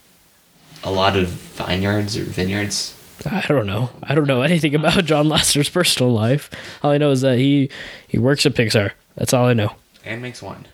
a 0.85 0.91
lot 0.93 1.17
of 1.17 1.29
vineyards 1.29 2.17
or 2.17 2.23
vineyards. 2.25 2.95
I 3.29 3.45
don't 3.49 3.67
know. 3.67 3.91
I 4.02 4.14
don't 4.14 4.26
know 4.26 4.43
anything 4.43 4.75
about 4.75 5.05
John 5.05 5.26
Lasseter's 5.26 5.69
personal 5.69 6.12
life. 6.12 6.50
All 6.83 6.91
I 6.93 6.99
know 6.99 7.11
is 7.11 7.23
that 7.23 7.38
he 7.38 7.71
he 8.07 8.19
works 8.19 8.47
at 8.47 8.55
Pixar. 8.55 8.93
That's 9.17 9.33
all 9.33 9.47
I 9.47 9.55
know. 9.55 9.75
and 10.05 10.21
makes 10.23 10.43
wine. 10.43 10.67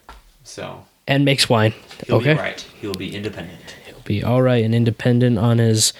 So 0.44 0.84
And 1.06 1.24
makes 1.24 1.48
wine. 1.48 1.72
he'll 2.06 2.16
okay. 2.16 2.34
right. 2.34 2.60
He'll 2.80 2.94
be 2.94 3.14
independent. 3.14 3.60
Be 4.08 4.24
all 4.24 4.40
right 4.40 4.64
and 4.64 4.74
independent 4.74 5.36
on 5.36 5.58
his 5.58 5.92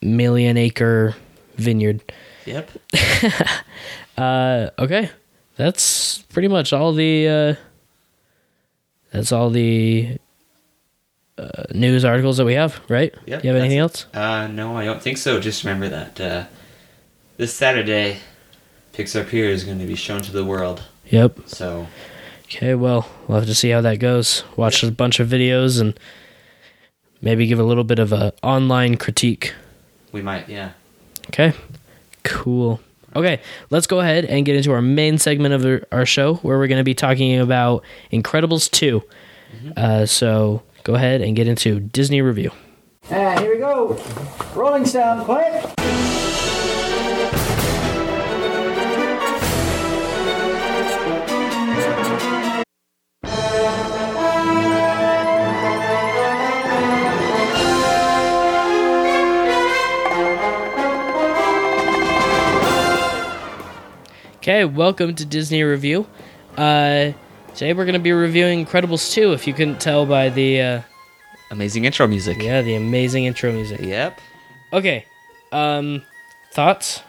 million 0.00 0.56
acre 0.56 1.14
vineyard. 1.56 2.00
Yep. 2.46 2.70
Uh, 4.18 4.68
okay, 4.78 5.08
that's 5.56 6.18
pretty 6.28 6.48
much 6.48 6.74
all 6.74 6.92
the. 6.92 7.26
Uh, 7.26 7.54
that's 9.10 9.32
all 9.32 9.48
the 9.48 10.18
uh, 11.38 11.62
news 11.72 12.04
articles 12.04 12.36
that 12.36 12.44
we 12.44 12.52
have, 12.52 12.78
right? 12.90 13.14
Yep, 13.24 13.44
You 13.44 13.48
have 13.50 13.58
anything 13.58 13.78
else? 13.78 14.04
Uh, 14.12 14.46
no, 14.48 14.76
I 14.76 14.84
don't 14.84 15.00
think 15.00 15.16
so. 15.16 15.40
Just 15.40 15.64
remember 15.64 15.88
that 15.88 16.20
uh, 16.20 16.44
this 17.38 17.54
Saturday, 17.54 18.18
Pixar 18.92 19.26
Pier 19.26 19.46
is 19.46 19.64
going 19.64 19.78
to 19.78 19.86
be 19.86 19.94
shown 19.94 20.20
to 20.20 20.32
the 20.32 20.44
world. 20.44 20.82
Yep. 21.06 21.48
So 21.48 21.86
Okay, 22.44 22.74
well, 22.74 23.08
we'll 23.26 23.38
have 23.38 23.48
to 23.48 23.54
see 23.54 23.70
how 23.70 23.80
that 23.80 24.00
goes. 24.00 24.44
Watch 24.54 24.82
a 24.82 24.90
bunch 24.90 25.18
of 25.18 25.28
videos 25.28 25.80
and 25.80 25.98
maybe 27.22 27.46
give 27.46 27.58
a 27.58 27.64
little 27.64 27.84
bit 27.84 27.98
of 27.98 28.12
a 28.12 28.32
online 28.42 28.96
critique. 28.96 29.54
we 30.12 30.22
might, 30.22 30.48
yeah. 30.48 30.70
Okay, 31.28 31.52
cool. 32.24 32.80
Okay, 33.14 33.40
let's 33.70 33.86
go 33.86 34.00
ahead 34.00 34.24
and 34.24 34.44
get 34.46 34.56
into 34.56 34.72
our 34.72 34.82
main 34.82 35.18
segment 35.18 35.52
of 35.54 35.64
our- 35.64 35.82
our 35.92 36.06
show 36.06 36.34
where 36.36 36.58
we're 36.58 36.66
going 36.68 36.78
to 36.80 36.84
be 36.84 36.94
talking 36.94 37.38
about 37.38 37.82
Incredibles 38.12 38.70
2. 38.70 39.02
Uh, 39.76 40.06
so 40.06 40.62
go 40.84 40.94
ahead 40.94 41.20
and 41.20 41.34
get 41.36 41.46
into 41.48 41.80
Disney 41.80 42.22
review. 42.22 42.50
And 43.10 43.40
here 43.40 43.52
we 43.54 43.58
go. 43.58 44.00
Rolling 44.54 44.86
sound, 44.86 45.24
quiet. 45.24 46.19
Okay, 64.50 64.64
welcome 64.64 65.14
to 65.14 65.24
Disney 65.24 65.62
Review. 65.62 66.08
Uh, 66.56 67.12
today 67.54 67.72
we're 67.72 67.84
going 67.84 67.92
to 67.92 68.00
be 68.00 68.10
reviewing 68.10 68.66
Incredibles 68.66 69.12
2, 69.12 69.32
if 69.32 69.46
you 69.46 69.54
couldn't 69.54 69.80
tell 69.80 70.06
by 70.06 70.28
the 70.28 70.60
uh, 70.60 70.82
Amazing 71.52 71.84
intro 71.84 72.08
music. 72.08 72.42
yeah 72.42 72.60
the 72.60 72.74
amazing 72.74 73.26
intro 73.26 73.52
music. 73.52 73.78
Yep. 73.78 74.20
Okay, 74.72 75.04
um, 75.52 76.02
thoughts? 76.50 77.00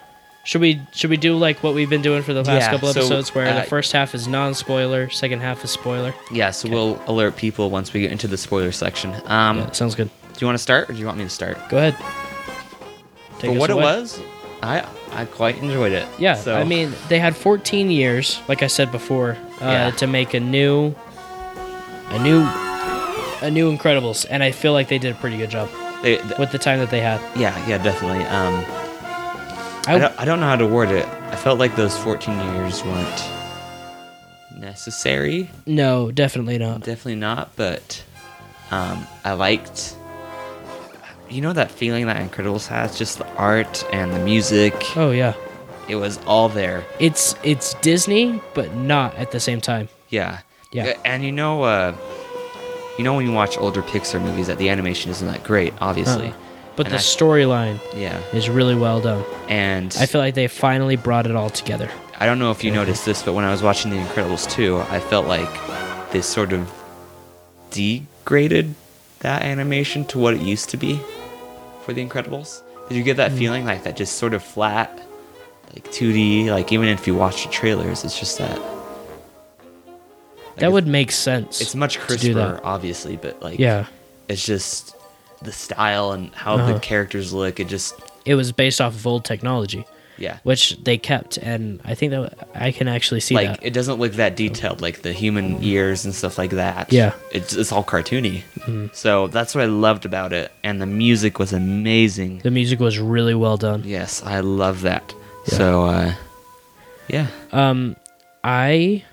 Should 0.44 0.62
we 0.62 0.82
should 0.94 1.10
we 1.10 1.18
do 1.18 1.36
like 1.36 1.64
what 1.64 1.74
we've 1.74 1.90
been 1.90 2.04
doing 2.04 2.22
for 2.22 2.34
the 2.34 2.44
past 2.44 2.66
Yeah, 2.68 2.70
couple 2.74 2.94
so, 2.94 3.00
episodes, 3.00 3.34
where 3.34 3.48
uh, 3.48 3.62
the 3.62 3.68
first 3.68 3.92
half 3.92 4.14
is 4.14 4.28
non-spoiler, 4.28 5.10
second 5.10 5.40
half 5.40 5.64
is 5.64 5.72
spoiler? 5.72 6.14
Yeah, 6.32 6.52
so 6.52 6.70
we'll 6.70 7.02
alert 7.08 7.38
people 7.38 7.72
once 7.72 7.92
we 7.92 8.02
get 8.02 8.12
into 8.12 8.28
the 8.28 8.38
spoiler 8.38 8.72
section. 8.72 9.16
Um, 9.26 9.74
sounds 9.74 9.96
good. 9.96 10.12
Do 10.34 10.40
you 10.42 10.46
want 10.46 10.60
to 10.60 10.62
start, 10.62 10.92
or 10.92 10.94
do 10.94 11.00
you 11.00 11.08
want 11.08 11.18
me 11.18 11.24
to 11.24 11.30
start? 11.32 11.58
Go 11.70 11.78
ahead. 11.80 11.96
Take 13.40 13.50
For 13.50 13.56
us 13.56 13.58
what 13.58 13.72
away. 13.72 13.82
it 13.82 13.86
was, 13.86 14.22
I 14.64 14.86
I 15.12 15.26
quite 15.26 15.58
enjoyed 15.58 15.92
it. 15.92 16.08
Yeah, 16.20 16.36
So, 16.36 16.56
I 16.56 16.64
mean, 16.64 16.94
they 17.10 17.20
had 17.20 17.36
14 17.36 17.90
years, 17.92 18.40
like 18.48 18.64
I 18.64 18.68
said 18.68 18.92
before, 18.92 19.32
uh, 19.60 19.66
Yeah. 19.66 19.92
to 19.92 20.08
make 20.08 20.34
a 20.34 20.40
new, 20.40 20.96
a 22.10 22.20
new, 22.20 22.42
a 23.42 23.50
new 23.52 23.76
Incredibles, 23.76 24.26
and 24.30 24.42
I 24.44 24.52
feel 24.52 24.72
like 24.74 24.88
they 24.88 25.00
did 25.00 25.12
a 25.12 25.16
pretty 25.16 25.38
good 25.38 25.50
job 25.50 25.68
they, 26.04 26.18
th- 26.18 26.38
with 26.38 26.52
the 26.52 26.58
time 26.60 26.80
that 26.80 26.90
they 26.90 27.02
had. 27.02 27.20
yeah, 27.36 27.54
yeah, 27.68 27.78
definitely. 27.84 28.24
Um, 28.26 28.64
I, 29.88 29.96
I 29.96 29.98
don't, 30.00 30.20
I 30.22 30.26
don't 30.26 30.40
know 30.40 30.46
how 30.48 30.56
to 30.56 30.68
word 30.68 30.90
it. 30.92 31.06
I 31.32 31.36
felt 31.36 31.60
like 31.60 31.76
those 31.76 31.98
14 31.98 32.38
years 32.56 32.84
weren't 32.86 33.24
necessary. 34.58 35.50
no, 35.66 36.12
definitely 36.12 36.58
not. 36.58 36.80
Definitely 36.82 37.16
not, 37.16 37.56
but 37.56 38.04
um, 38.70 39.06
I 39.26 39.34
liked. 39.34 39.96
You 41.32 41.42
know 41.42 41.54
that 41.54 41.72
feeling 41.72 42.06
that 42.08 42.18
Incredibles 42.18 42.68
has, 42.68 42.98
just 42.98 43.18
the 43.18 43.28
art 43.36 43.86
and 43.94 44.12
the 44.14 44.20
music. 44.20 44.74
Oh 44.98 45.12
yeah, 45.12 45.34
It 45.88 45.96
was 45.96 46.20
all 46.28 46.50
there. 46.50 46.84
it's 47.00 47.36
it's 47.44 47.74
Disney, 47.76 48.42
but 48.54 48.76
not 48.76 49.16
at 49.16 49.32
the 49.32 49.40
same 49.40 49.62
time. 49.62 49.88
Yeah. 50.10 50.40
Yeah. 50.74 50.98
And 51.06 51.24
you 51.24 51.32
know, 51.32 51.64
uh, 51.64 51.96
you 52.98 53.04
know 53.06 53.14
when 53.14 53.26
you 53.26 53.32
watch 53.32 53.58
older 53.58 53.82
Pixar 53.82 54.22
movies, 54.22 54.48
that 54.48 54.58
the 54.58 54.70
animation 54.70 55.10
isn't 55.12 55.28
that 55.28 55.44
great, 55.44 55.74
obviously. 55.82 56.28
Uh-uh. 56.28 56.36
But 56.76 56.88
And 56.88 56.96
the 56.96 57.00
storyline 57.00 57.80
Yeah. 57.96 58.18
is 58.34 58.50
really 58.50 58.76
well 58.76 59.00
done. 59.02 59.24
And 59.50 59.96
I 60.00 60.06
feel 60.08 60.20
like 60.22 60.36
they 60.36 60.48
finally 60.48 60.96
brought 60.98 61.26
it 61.28 61.36
all 61.36 61.50
together. 61.50 61.90
I 62.20 62.26
don't 62.26 62.40
know 62.40 62.52
if 62.52 62.64
you 62.64 62.72
noticed 62.72 63.06
this, 63.06 63.22
but 63.24 63.34
when 63.34 63.44
I 63.46 63.52
was 63.52 63.62
watching 63.64 63.92
The 63.92 63.98
Incredibles 63.98 64.50
2, 64.52 64.80
I 64.90 65.00
felt 65.00 65.28
like 65.28 65.50
they 66.12 66.22
sort 66.22 66.54
of 66.54 66.72
degraded 67.72 68.76
that 69.20 69.42
animation 69.44 70.06
to 70.06 70.20
what 70.20 70.34
it 70.34 70.42
used 70.42 70.70
to 70.70 70.78
be 70.78 71.00
for 71.86 71.94
The 71.94 72.06
Incredibles. 72.06 72.62
Did 72.90 72.98
you 72.98 73.04
get 73.04 73.18
that 73.18 73.32
feeling 73.32 73.66
like 73.66 73.84
that 73.84 73.96
just 73.96 74.18
sort 74.18 74.34
of 74.34 74.44
flat, 74.44 75.02
like 75.74 75.86
2D, 75.92 76.48
like 76.48 76.72
even 76.74 76.88
if 76.90 77.08
you 77.08 77.16
watch 77.16 77.46
the 77.46 77.52
trailers, 77.52 78.04
it's 78.04 78.20
just 78.20 78.38
that. 78.38 78.60
like 78.60 80.58
That 80.58 80.72
would 80.72 80.88
make 80.88 81.12
sense. 81.12 81.62
It's 81.62 81.76
much 81.76 82.00
crisper, 82.00 82.60
obviously, 82.64 83.16
but 83.18 83.42
like 83.42 83.60
Yeah, 83.60 83.86
it's 84.28 84.46
just 84.46 84.96
the 85.42 85.52
style 85.52 86.12
and 86.12 86.34
how 86.36 86.56
Uh-huh. 86.56 86.74
the 86.74 86.80
characters 86.80 87.32
look. 87.34 87.60
It 87.60 87.68
just 87.68 87.94
it 88.26 88.36
was 88.36 88.52
based 88.52 88.82
off 88.82 88.94
of 88.94 89.08
old 89.08 89.24
technology, 89.26 89.86
yeah, 90.18 90.40
which 90.44 90.78
they 90.84 90.98
kept, 90.98 91.38
and 91.38 91.82
I 91.84 91.96
think 91.96 92.12
that 92.12 92.48
I 92.54 92.72
can 92.72 92.88
actually 92.88 93.20
see 93.22 93.36
like 93.36 93.48
that. 93.48 93.66
it 93.66 93.74
doesn't 93.74 94.00
look 94.00 94.14
that 94.14 94.36
detailed, 94.36 94.82
like 94.82 95.02
the 95.02 95.14
human 95.14 95.64
ears 95.64 96.06
and 96.06 96.14
stuff 96.14 96.38
like 96.38 96.52
that. 96.52 96.92
Yeah. 96.92 97.12
Mm-hmm. 97.12 97.38
it's 97.38 97.54
it's 97.56 97.72
all 97.72 97.84
cartoony. 97.84 98.44
So 98.94 99.28
that's 99.28 99.56
what 99.56 99.64
I 99.64 99.68
loved 99.68 100.06
about 100.06 100.34
it, 100.34 100.52
and 100.64 100.82
the 100.82 100.86
music 100.86 101.40
was 101.40 101.54
amazing. 101.54 102.40
The 102.40 102.52
music 102.52 102.80
was 102.80 103.00
really 103.00 103.36
well 103.36 103.58
done. 103.58 103.84
Yes, 103.86 104.22
I 104.24 104.40
love 104.42 104.82
that. 104.82 105.14
Yeah. 105.48 105.58
So 105.58 105.84
uh, 105.86 106.14
yeah, 107.08 107.28
Um, 107.52 107.96
I 108.44 109.04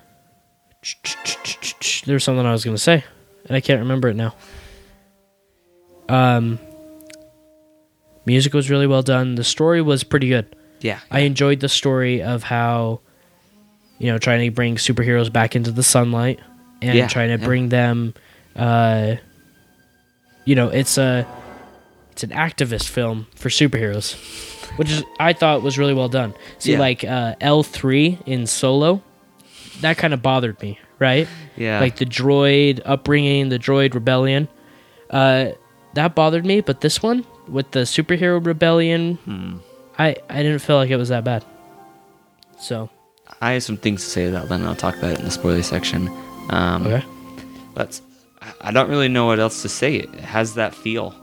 there's 2.06 2.24
something 2.24 2.44
I 2.46 2.52
was 2.52 2.64
gonna 2.64 2.78
say, 2.78 3.04
and 3.46 3.56
I 3.56 3.60
can't 3.60 3.80
remember 3.80 4.08
it 4.08 4.16
now. 4.16 4.34
Um, 6.08 6.58
music 8.24 8.54
was 8.54 8.70
really 8.70 8.86
well 8.86 9.02
done. 9.02 9.34
The 9.34 9.44
story 9.44 9.82
was 9.82 10.04
pretty 10.04 10.28
good. 10.28 10.54
Yeah, 10.80 11.00
I 11.10 11.20
enjoyed 11.20 11.60
the 11.60 11.68
story 11.68 12.22
of 12.22 12.42
how, 12.44 13.00
you 13.98 14.10
know, 14.10 14.18
trying 14.18 14.44
to 14.48 14.54
bring 14.54 14.76
superheroes 14.76 15.32
back 15.32 15.56
into 15.56 15.70
the 15.72 15.82
sunlight 15.82 16.40
and 16.82 16.96
Yeah, 16.96 17.08
trying 17.08 17.28
to 17.36 17.38
yeah. 17.40 17.44
bring 17.46 17.68
them, 17.70 18.14
uh, 18.56 19.16
you 20.44 20.54
know, 20.54 20.68
it's 20.68 20.98
a 20.98 21.26
it's 22.12 22.22
an 22.24 22.30
activist 22.30 22.88
film 22.88 23.26
for 23.36 23.48
superheroes, 23.48 24.14
which 24.76 24.90
is 24.90 25.04
I 25.20 25.32
thought 25.32 25.62
was 25.62 25.78
really 25.78 25.94
well 25.94 26.08
done. 26.08 26.34
See, 26.58 26.72
Yeah. 26.72 26.78
like 26.80 27.04
uh, 27.04 27.34
L 27.40 27.62
three 27.62 28.18
in 28.26 28.46
Solo, 28.46 29.02
that 29.82 29.98
kind 29.98 30.12
of 30.14 30.22
bothered 30.22 30.60
me, 30.62 30.78
right? 30.98 31.28
Yeah. 31.56 31.80
like 31.80 31.96
the 31.96 32.06
droid 32.06 32.80
upbringing, 32.84 33.48
the 33.50 33.58
droid 33.58 33.94
rebellion. 33.94 34.48
Uh, 35.10 35.50
that 35.94 36.14
bothered 36.14 36.44
me, 36.44 36.60
but 36.60 36.80
this 36.82 37.02
one 37.02 37.24
with 37.48 37.70
the 37.72 37.80
superhero 37.80 38.44
rebellion, 38.44 39.14
Hmm. 39.24 39.56
I 39.98 40.16
I 40.28 40.42
didn't 40.42 40.60
feel 40.60 40.76
like 40.76 40.90
it 40.90 40.96
was 40.96 41.08
that 41.08 41.24
bad. 41.24 41.44
So 42.60 42.88
I 43.40 43.52
have 43.52 43.62
some 43.62 43.76
things 43.76 44.02
to 44.04 44.10
say 44.10 44.28
about 44.28 44.48
that, 44.48 44.54
and 44.56 44.66
I'll 44.66 44.74
talk 44.74 44.96
about 44.96 45.12
it 45.12 45.18
in 45.18 45.24
the 45.24 45.30
spoiler 45.30 45.62
section. 45.62 46.08
Um, 46.50 46.86
okay, 46.86 47.04
But 47.74 48.00
I- 48.62 48.70
don't 48.72 48.88
really 48.88 49.08
know 49.08 49.26
what 49.26 49.38
else 49.38 49.62
to 49.62 49.68
say. 49.68 49.96
It 49.96 50.14
has 50.20 50.54
that 50.54 50.74
feel. 50.74 51.14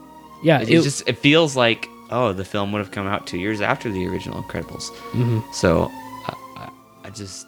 yeah, 0.42 0.60
It, 0.60 0.70
it, 0.70 0.82
just 0.82 1.06
it 1.08 1.18
feels 1.18 1.56
like 1.56 1.88
oh, 2.10 2.32
the 2.32 2.44
film 2.44 2.70
would 2.72 2.78
have 2.78 2.92
come 2.92 3.06
out 3.06 3.26
two 3.26 3.38
years 3.38 3.60
after 3.60 3.90
the 3.90 4.06
original 4.06 4.40
Incredibles. 4.42 4.90
Mhm. 5.12 5.42
So 5.52 5.90
I, 6.26 6.34
I, 6.56 6.70
I 7.04 7.10
just 7.10 7.46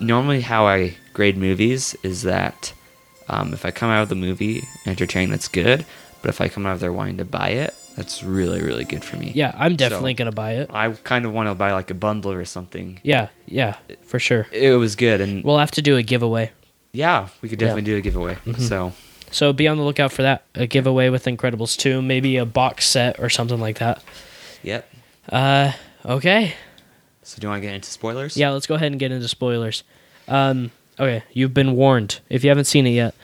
normally 0.00 0.40
how 0.40 0.66
I 0.66 0.94
grade 1.12 1.36
movies 1.36 1.96
is 2.02 2.22
that 2.22 2.72
um, 3.28 3.52
if 3.52 3.64
I 3.64 3.70
come 3.70 3.90
out 3.90 4.02
of 4.02 4.08
the 4.08 4.14
movie 4.14 4.64
entertained, 4.86 5.32
that's 5.32 5.48
good. 5.48 5.84
But 6.22 6.28
if 6.28 6.40
I 6.40 6.48
come 6.48 6.66
out 6.66 6.74
of 6.74 6.80
there 6.80 6.92
wanting 6.92 7.16
to 7.18 7.24
buy 7.24 7.50
it, 7.50 7.74
that's 8.00 8.22
really 8.22 8.60
really 8.62 8.84
good 8.84 9.04
for 9.04 9.16
me. 9.16 9.30
yeah, 9.34 9.52
I'm 9.56 9.76
definitely 9.76 10.12
So- 10.14 10.18
gonna 10.18 10.32
buy 10.32 10.52
it. 10.54 10.70
I 10.72 10.90
kind 11.04 11.24
of 11.26 11.32
want 11.32 11.48
to 11.48 11.54
buy 11.54 11.72
like 11.72 11.90
a 11.90 11.94
bundle 11.94 12.32
or 12.32 12.44
something. 12.46 12.98
Yeah, 13.02 13.28
yeah, 13.46 13.76
for 14.02 14.18
sure. 14.18 14.46
It 14.52 14.72
was 14.76 14.96
good, 14.96 15.20
and 15.20 15.44
We'll 15.44 15.58
have 15.58 15.70
to 15.72 15.82
do 15.82 15.96
a 15.96 16.02
giveaway. 16.02 16.50
yeah, 16.92 17.28
we 17.42 17.48
could 17.48 17.58
definitely 17.58 17.82
do 17.82 17.96
a 17.96 18.00
giveaway. 18.00 18.34
Mm-hmm. 18.46 18.62
So 18.62 18.92
So 19.30 19.52
be 19.52 19.68
on 19.68 19.76
the 19.76 19.84
lookout 19.84 20.10
for 20.12 20.22
that. 20.22 20.42
A 20.54 20.66
giveaway 20.66 21.08
with 21.10 21.24
Incredibles 21.26 21.76
2, 21.76 22.02
maybe 22.02 22.36
a 22.36 22.44
box 22.46 22.86
set 22.88 23.20
or 23.20 23.28
something 23.28 23.60
like 23.60 23.78
that. 23.78 24.02
yep. 24.62 24.88
Uh 25.30 25.72
okay. 26.04 26.54
So 27.22 27.38
do 27.38 27.46
you 27.46 27.50
want 27.50 27.62
to 27.62 27.66
get 27.68 27.74
into 27.74 27.90
spoilers? 27.90 28.36
Yeah, 28.36 28.50
let's 28.50 28.66
go 28.66 28.74
ahead 28.74 28.90
and 28.92 28.98
get 28.98 29.12
into 29.12 29.28
spoilers. 29.28 29.84
Um 30.26 30.70
okay, 30.98 31.22
you've 31.32 31.54
been 31.54 31.76
warned 31.76 32.20
if 32.28 32.42
you 32.42 32.50
haven't 32.50 32.64
seen 32.66 32.86
it 32.86 32.90
yet. 33.02 33.14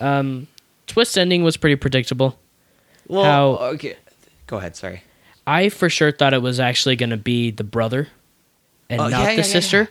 Um 0.00 0.46
twist 0.86 1.16
ending 1.18 1.42
was 1.42 1.56
pretty 1.56 1.76
predictable. 1.76 2.38
Well, 3.08 3.24
How- 3.24 3.64
okay. 3.74 3.96
Go 4.48 4.56
ahead. 4.58 4.74
Sorry. 4.74 5.02
I 5.46 5.68
for 5.68 5.88
sure 5.88 6.10
thought 6.12 6.34
it 6.34 6.42
was 6.42 6.58
actually 6.60 6.96
going 6.96 7.10
to 7.10 7.16
be 7.16 7.50
the 7.52 7.64
brother 7.64 8.08
and 8.90 9.00
Oh, 9.00 9.08
not 9.08 9.20
yeah, 9.20 9.30
the 9.30 9.36
yeah, 9.36 9.42
sister, 9.42 9.78
yeah. 9.82 9.86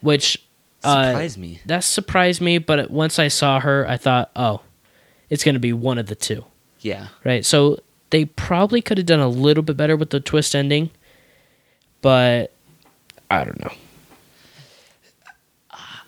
which 0.00 0.44
uh, 0.84 1.06
Surprised 1.12 1.38
me. 1.38 1.60
That 1.66 1.84
surprised 1.84 2.40
me, 2.40 2.58
but 2.58 2.90
once 2.90 3.18
I 3.20 3.28
saw 3.28 3.60
her, 3.60 3.86
I 3.88 3.96
thought, 3.96 4.30
"Oh, 4.34 4.62
it's 5.30 5.44
going 5.44 5.54
to 5.54 5.60
be 5.60 5.72
one 5.72 5.96
of 5.98 6.06
the 6.06 6.14
two. 6.16 6.44
Yeah. 6.80 7.08
right? 7.24 7.44
So 7.44 7.78
they 8.10 8.24
probably 8.24 8.82
could 8.82 8.98
have 8.98 9.06
done 9.06 9.20
a 9.20 9.28
little 9.28 9.62
bit 9.62 9.76
better 9.76 9.96
with 9.96 10.10
the 10.10 10.18
twist 10.20 10.54
ending, 10.56 10.90
but 12.00 12.52
I 13.30 13.44
don't 13.44 13.60
know. 13.60 13.72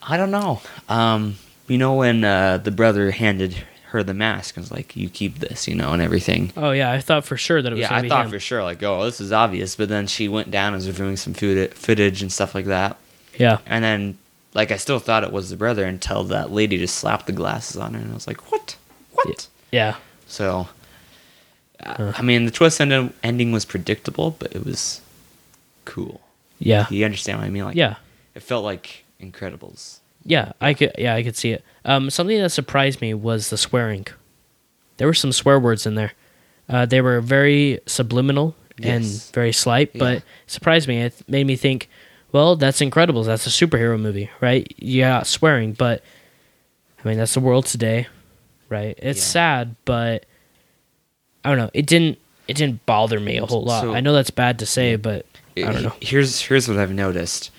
I 0.06 0.16
don't 0.18 0.30
know. 0.30 0.60
Um, 0.88 1.36
you 1.68 1.78
know 1.78 1.94
when 1.94 2.24
uh, 2.24 2.58
the 2.58 2.70
brother 2.70 3.10
handed 3.12 3.56
her 3.94 4.02
the 4.02 4.12
mask 4.14 4.56
and 4.56 4.62
was 4.64 4.70
like, 4.70 4.94
"You 4.94 5.08
keep 5.08 5.38
this," 5.38 5.66
you 5.66 5.74
know, 5.74 5.92
and 5.92 6.02
everything. 6.02 6.52
Oh 6.56 6.70
yeah, 6.72 6.90
I 6.92 7.00
thought 7.00 7.24
for 7.24 7.36
sure 7.36 7.62
that 7.62 7.72
it 7.72 7.74
was. 7.74 7.80
Yeah, 7.80 7.94
I 7.94 8.06
thought 8.08 8.26
him. 8.26 8.30
for 8.30 8.38
sure, 8.40 8.62
like, 8.62 8.82
oh, 8.82 9.04
this 9.04 9.20
is 9.20 9.32
obvious. 9.32 9.74
But 9.76 9.88
then 9.88 10.06
she 10.06 10.28
went 10.28 10.50
down 10.50 10.68
and 10.68 10.76
was 10.76 10.86
reviewing 10.86 11.16
some 11.16 11.32
food- 11.34 11.72
footage 11.74 12.20
and 12.22 12.30
stuff 12.32 12.54
like 12.54 12.66
that. 12.66 12.98
Yeah, 13.38 13.58
And 13.66 13.82
then, 13.82 14.18
like, 14.54 14.70
I 14.70 14.76
still 14.76 15.00
thought 15.00 15.24
it 15.24 15.32
was 15.32 15.50
the 15.50 15.56
brother 15.56 15.84
until 15.84 16.22
that 16.24 16.52
lady 16.52 16.78
just 16.78 16.96
slapped 16.96 17.26
the 17.26 17.32
glasses 17.32 17.76
on 17.76 17.94
her, 17.94 18.00
and 18.00 18.12
I 18.12 18.14
was 18.14 18.26
like, 18.28 18.52
what? 18.52 18.76
What? 19.12 19.48
yeah, 19.72 19.96
So, 20.28 20.68
uh, 21.84 22.12
I 22.16 22.22
mean, 22.22 22.44
the 22.44 22.52
twist 22.52 22.80
end- 22.80 23.12
ending 23.24 23.50
was 23.50 23.64
predictable, 23.64 24.36
but 24.38 24.54
it 24.54 24.64
was 24.64 25.00
cool. 25.84 26.20
yeah, 26.60 26.86
You 26.90 27.04
understand 27.04 27.38
what 27.38 27.46
I 27.46 27.50
mean? 27.50 27.64
Like, 27.64 27.74
yeah, 27.76 27.96
it 28.36 28.42
felt 28.42 28.64
like 28.64 29.04
Incredibles. 29.20 29.98
Yeah. 30.24 30.52
I 30.60 30.74
could, 30.74 30.92
yeah, 30.98 31.14
I 31.14 31.22
could 31.22 31.36
see 31.36 31.50
it. 31.52 31.64
Um, 31.84 32.10
something 32.10 32.38
that 32.38 32.50
surprised 32.50 33.00
me 33.00 33.14
was 33.14 33.50
the 33.50 33.58
swearing. 33.58 34.06
There 34.96 35.06
were 35.06 35.14
some 35.14 35.32
swear 35.32 35.58
words 35.58 35.86
in 35.86 35.94
there. 35.96 36.12
Uh, 36.68 36.86
they 36.86 37.00
were 37.00 37.20
very 37.20 37.80
subliminal 37.86 38.54
and 38.82 39.04
Yes. 39.04 39.30
very 39.30 39.52
slight, 39.52 39.90
Yeah. 39.92 39.98
but 39.98 40.22
surprised 40.46 40.88
me. 40.88 41.00
It 41.02 41.22
made 41.28 41.46
me 41.46 41.56
think, 41.56 41.88
well, 42.32 42.56
that's 42.56 42.80
Incredibles. 42.80 43.26
That's 43.26 43.46
a 43.46 43.50
superhero 43.50 44.00
movie, 44.00 44.30
right? 44.40 44.72
Yeah, 44.78 45.22
swearing, 45.24 45.72
but 45.74 46.02
I 47.04 47.08
mean, 47.08 47.18
that's 47.18 47.34
the 47.34 47.40
world 47.40 47.66
today, 47.66 48.06
right? 48.70 48.98
It's 49.02 49.18
Yeah. 49.20 49.24
sad, 49.24 49.76
but 49.84 50.24
I 51.44 51.50
don't 51.50 51.58
know. 51.58 51.70
It 51.74 51.86
didn't. 51.86 52.18
It 52.48 52.56
didn't 52.56 52.84
bother 52.86 53.18
me 53.20 53.36
a 53.38 53.46
whole 53.46 53.64
lot. 53.64 53.82
So- 53.82 53.94
I 53.94 54.00
know 54.00 54.12
that's 54.12 54.30
bad 54.30 54.58
to 54.60 54.66
say, 54.66 54.96
but 54.96 55.26
I 55.56 55.60
don't 55.72 55.82
know. 55.82 55.92
Here's 56.00 56.40
here's 56.40 56.68
what 56.68 56.78
I've 56.78 56.92
noticed 56.92 57.50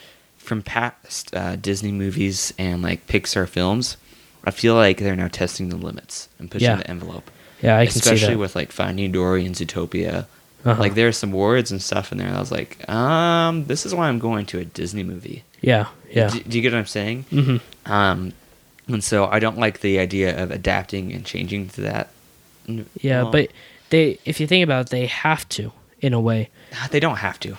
from 0.45 0.62
past 0.62 1.36
uh, 1.36 1.55
Disney 1.58 1.91
movies 1.91 2.53
and 2.58 2.81
like 2.81 3.05
Pixar 3.08 3.47
films. 3.47 3.97
I 4.43 4.51
feel 4.51 4.75
like 4.75 4.99
they're 4.99 5.15
now 5.15 5.27
testing 5.27 5.69
the 5.69 5.75
limits 5.77 6.29
and 6.39 6.49
pushing 6.51 6.67
Yeah. 6.69 6.75
the 6.77 6.89
envelope. 6.89 7.29
Yeah, 7.62 7.77
I 7.79 7.86
can 7.86 7.93
see 7.93 7.99
Especially 7.99 8.36
with 8.36 8.55
like 8.55 8.71
Finding 8.71 9.12
Dory 9.12 9.45
and 9.45 9.55
Zootopia. 9.55 10.27
Uh-huh. 10.63 10.79
Like 10.79 10.93
there's 10.95 11.17
some 11.17 11.31
words 11.31 11.71
and 11.71 11.81
stuff 11.81 12.12
in 12.12 12.17
there. 12.19 12.29
I 12.34 12.39
was 12.39 12.51
like, 12.51 12.88
um, 12.89 13.65
this 13.65 13.86
is 13.86 13.93
why 13.95 14.08
I'm 14.08 14.19
going 14.19 14.45
to 14.47 14.60
a 14.60 14.65
Disney 14.65 15.03
movie. 15.03 15.43
yeah, 15.62 15.88
yeah, 16.12 16.29
Do, 16.29 16.39
do 16.41 16.58
you 16.58 16.62
get 16.62 16.73
what 16.73 16.79
I'm 16.79 16.86
saying? 16.86 17.23
hmm 17.29 17.58
Um, 17.86 18.34
and 18.88 19.03
so 19.03 19.25
I 19.25 19.39
don't 19.39 19.58
like 19.58 19.79
the 19.81 19.97
idea 19.99 20.41
of 20.41 20.51
adapting 20.51 21.12
and 21.13 21.25
changing 21.25 21.69
to 21.69 21.81
that. 21.81 22.10
Yeah. 22.67 23.23
well, 23.23 23.31
But 23.31 23.49
they, 23.89 24.19
if 24.25 24.39
you 24.39 24.47
think 24.47 24.63
about 24.63 24.88
it, 24.88 24.89
they 24.89 25.05
have 25.08 25.47
to 25.49 25.71
in 26.01 26.13
a 26.13 26.19
way. 26.19 26.49
They 26.91 26.99
don't 26.99 27.17
have 27.17 27.39
to. 27.41 27.58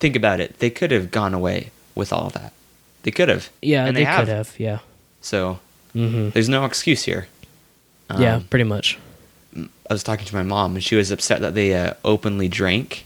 Think 0.00 0.16
about 0.16 0.40
it. 0.40 0.58
They 0.58 0.70
could 0.70 0.90
have 0.90 1.10
gone 1.10 1.34
away 1.34 1.70
with 1.94 2.12
all 2.12 2.30
that. 2.30 2.52
They 3.02 3.10
could 3.10 3.28
have. 3.28 3.50
Yeah, 3.62 3.84
And 3.86 3.96
they, 3.96 4.00
they 4.00 4.04
have. 4.04 4.20
could 4.26 4.28
have. 4.34 4.54
Yeah, 4.58 4.78
So 5.20 5.60
hmm 5.92 6.30
there's 6.30 6.48
no 6.48 6.64
excuse 6.64 7.04
here. 7.04 7.26
yeah, 8.18 8.36
Um, 8.36 8.44
pretty 8.44 8.64
much. 8.64 8.98
I 9.56 9.92
was 9.92 10.02
talking 10.02 10.24
to 10.26 10.34
my 10.34 10.42
mom, 10.42 10.74
and 10.74 10.82
she 10.82 10.96
was 10.96 11.10
upset 11.10 11.40
that 11.42 11.54
they 11.54 11.74
uh, 11.74 11.94
openly 12.04 12.48
drank. 12.48 13.04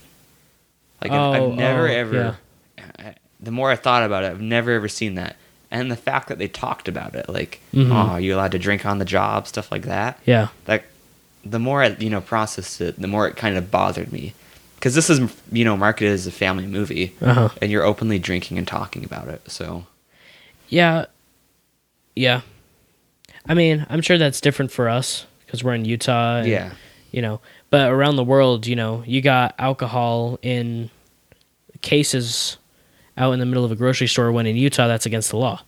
Like 1.03 1.13
I've, 1.13 1.21
Oh, 1.21 1.51
I've 1.51 1.57
never 1.59 1.89
oh, 1.89 1.93
ever. 1.93 2.37
I- 2.79 3.15
the 3.41 3.51
more 3.53 3.71
I 3.71 3.77
thought 3.77 4.03
about 4.03 4.25
it, 4.25 4.31
I've 4.33 4.41
never 4.41 4.73
ever 4.73 4.89
seen 4.89 5.15
that. 5.15 5.37
And 5.71 5.91
the 5.93 5.97
fact 5.97 6.27
that 6.29 6.39
they 6.39 6.49
talked 6.49 6.89
about 6.89 7.15
it, 7.15 7.29
like, 7.29 7.61
Mhm. 7.73 7.93
oh, 7.93 8.17
you 8.17 8.35
allowed 8.35 8.51
to 8.53 8.59
drink 8.59 8.85
on 8.85 8.99
the 8.99 9.05
job, 9.05 9.47
stuff 9.47 9.71
like 9.71 9.83
that. 9.83 10.19
Yeah, 10.27 10.49
Like, 10.67 10.85
the 11.45 11.61
more 11.61 11.83
I 11.85 11.89
you 12.01 12.11
know 12.11 12.21
processed 12.21 12.81
it, 12.81 13.01
the 13.01 13.07
more 13.07 13.29
it 13.29 13.37
kind 13.37 13.57
of 13.57 13.71
bothered 13.71 14.11
me, 14.13 14.35
because 14.79 14.95
this 14.95 15.11
is 15.11 15.21
you 15.51 15.65
know 15.65 15.77
marketed 15.77 16.13
as 16.13 16.27
a 16.27 16.33
family 16.33 16.67
movie, 16.67 17.15
uh 17.21 17.35
huh. 17.35 17.49
and 17.61 17.71
you're 17.71 17.85
openly 17.85 18.19
drinking 18.19 18.59
and 18.59 18.67
talking 18.67 19.05
about 19.05 19.29
it. 19.29 19.51
So 19.51 19.87
Yeah, 20.69 21.07
yeah. 22.15 22.43
I 23.47 23.55
mean, 23.55 23.87
I'm 23.89 24.03
sure 24.03 24.19
that's 24.19 24.41
different 24.41 24.71
for 24.71 24.89
us 24.89 25.27
because 25.45 25.65
we're 25.65 25.75
in 25.75 25.85
Utah. 25.85 26.39
And, 26.39 26.49
yeah, 26.49 26.73
you 27.11 27.23
know, 27.23 27.41
but 27.71 27.91
around 27.91 28.17
the 28.17 28.25
world, 28.25 28.67
you 28.67 28.77
know, 28.77 29.03
you 29.07 29.21
got 29.21 29.55
alcohol 29.59 30.39
in 30.43 30.91
cases 31.81 32.57
out 33.17 33.33
in 33.33 33.41
the 33.41 33.47
middle 33.47 33.65
of 33.65 33.73
a 33.73 33.77
grocery 33.77 34.07
store 34.07 34.31
when 34.31 34.47
in 34.47 34.57
Utah 34.57 34.87
that's 34.87 35.07
against 35.07 35.31
the 35.31 35.37
law. 35.37 35.63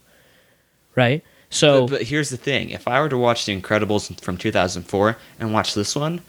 Right? 0.95 1.25
So 1.49 1.89
But, 1.89 1.99
but 1.99 2.03
here's 2.03 2.31
the 2.31 2.37
thing: 2.37 2.71
if 2.71 2.87
I 2.87 3.01
were 3.01 3.09
to 3.09 3.19
watch 3.19 3.45
The 3.47 3.61
Incredibles 3.61 4.21
from 4.21 4.37
2004 4.37 5.17
and 5.41 5.53
watch 5.53 5.75
this 5.75 5.97
one, 5.97 6.21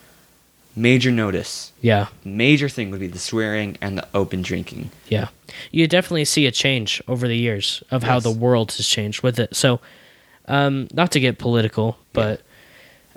major 0.75 1.11
notice, 1.11 1.71
yeah, 1.81 2.07
major 2.23 2.69
thing 2.69 2.91
would 2.91 2.99
be 2.99 3.07
the 3.07 3.19
swearing 3.19 3.77
and 3.81 3.97
the 3.97 4.07
open 4.13 4.41
drinking. 4.41 4.89
yeah. 5.09 5.27
You 5.71 5.85
definitely 5.87 6.23
see 6.25 6.45
a 6.47 6.51
change 6.51 7.01
over 7.09 7.27
the 7.27 7.35
years 7.37 7.83
of 7.91 8.03
how 8.03 8.19
the 8.21 8.31
world 8.31 8.71
has 8.73 8.87
changed 8.87 9.21
with 9.21 9.37
it. 9.39 9.53
So 9.55 9.79
um 10.47 10.87
not 10.93 11.11
to 11.11 11.19
get 11.19 11.37
political, 11.37 11.97
but 12.13 12.41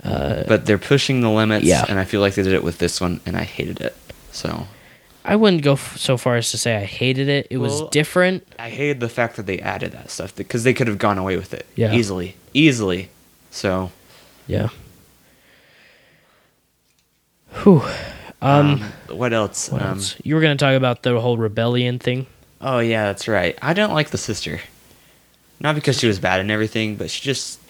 But 0.02 0.66
they're 0.66 0.78
pushing 0.78 1.20
the 1.20 1.30
limits, 1.30 1.64
Yeah. 1.64 1.84
and 1.88 1.98
I 1.98 2.04
feel 2.04 2.20
like 2.20 2.34
they 2.34 2.42
did 2.42 2.52
it 2.52 2.64
with 2.64 2.78
this 2.78 3.00
one, 3.00 3.20
and 3.24 3.36
I 3.36 3.44
hated 3.44 3.80
it. 3.80 3.94
So 4.32 4.66
I 5.24 5.36
wouldn't 5.36 5.62
go 5.62 5.72
f- 5.74 5.96
so 5.96 6.16
far 6.16 6.36
as 6.36 6.50
to 6.50 6.58
say 6.58 6.76
I 6.76 6.84
hated 6.84 7.28
it. 7.28 7.46
It 7.50 7.58
was 7.58 7.82
different. 7.90 8.46
I 8.58 8.68
hated 8.70 8.98
the 9.00 9.08
fact 9.08 9.36
that 9.36 9.46
they 9.46 9.58
added 9.60 9.92
that 9.92 10.10
stuff 10.10 10.34
because 10.34 10.64
they 10.64 10.74
could 10.74 10.88
have 10.88 10.98
gone 10.98 11.16
away 11.18 11.36
with 11.36 11.54
it 11.54 11.64
Yeah. 11.76 11.94
easily, 11.94 12.34
easily. 12.52 13.08
So 13.50 13.90
Yeah. 14.48 14.68
Whew. 17.62 17.82
Um, 18.42 18.82
um, 19.08 19.16
what 19.16 19.32
else? 19.32 19.70
what 19.70 19.82
um, 19.82 19.88
else? 19.88 20.16
You 20.22 20.34
were 20.34 20.40
going 20.40 20.56
to 20.56 20.62
talk 20.62 20.74
about 20.74 21.02
the 21.02 21.18
whole 21.20 21.38
rebellion 21.38 21.98
thing. 21.98 22.26
Oh 22.60 22.78
yeah, 22.78 23.06
that's 23.06 23.28
right. 23.28 23.58
I 23.62 23.72
don't 23.72 23.92
like 23.92 24.10
the 24.10 24.18
sister. 24.18 24.60
Not 25.60 25.74
because 25.74 25.98
she 25.98 26.06
was 26.06 26.18
bad 26.18 26.40
and 26.40 26.50
everything, 26.50 26.96
but 26.96 27.10
she 27.10 27.22
just. 27.22 27.60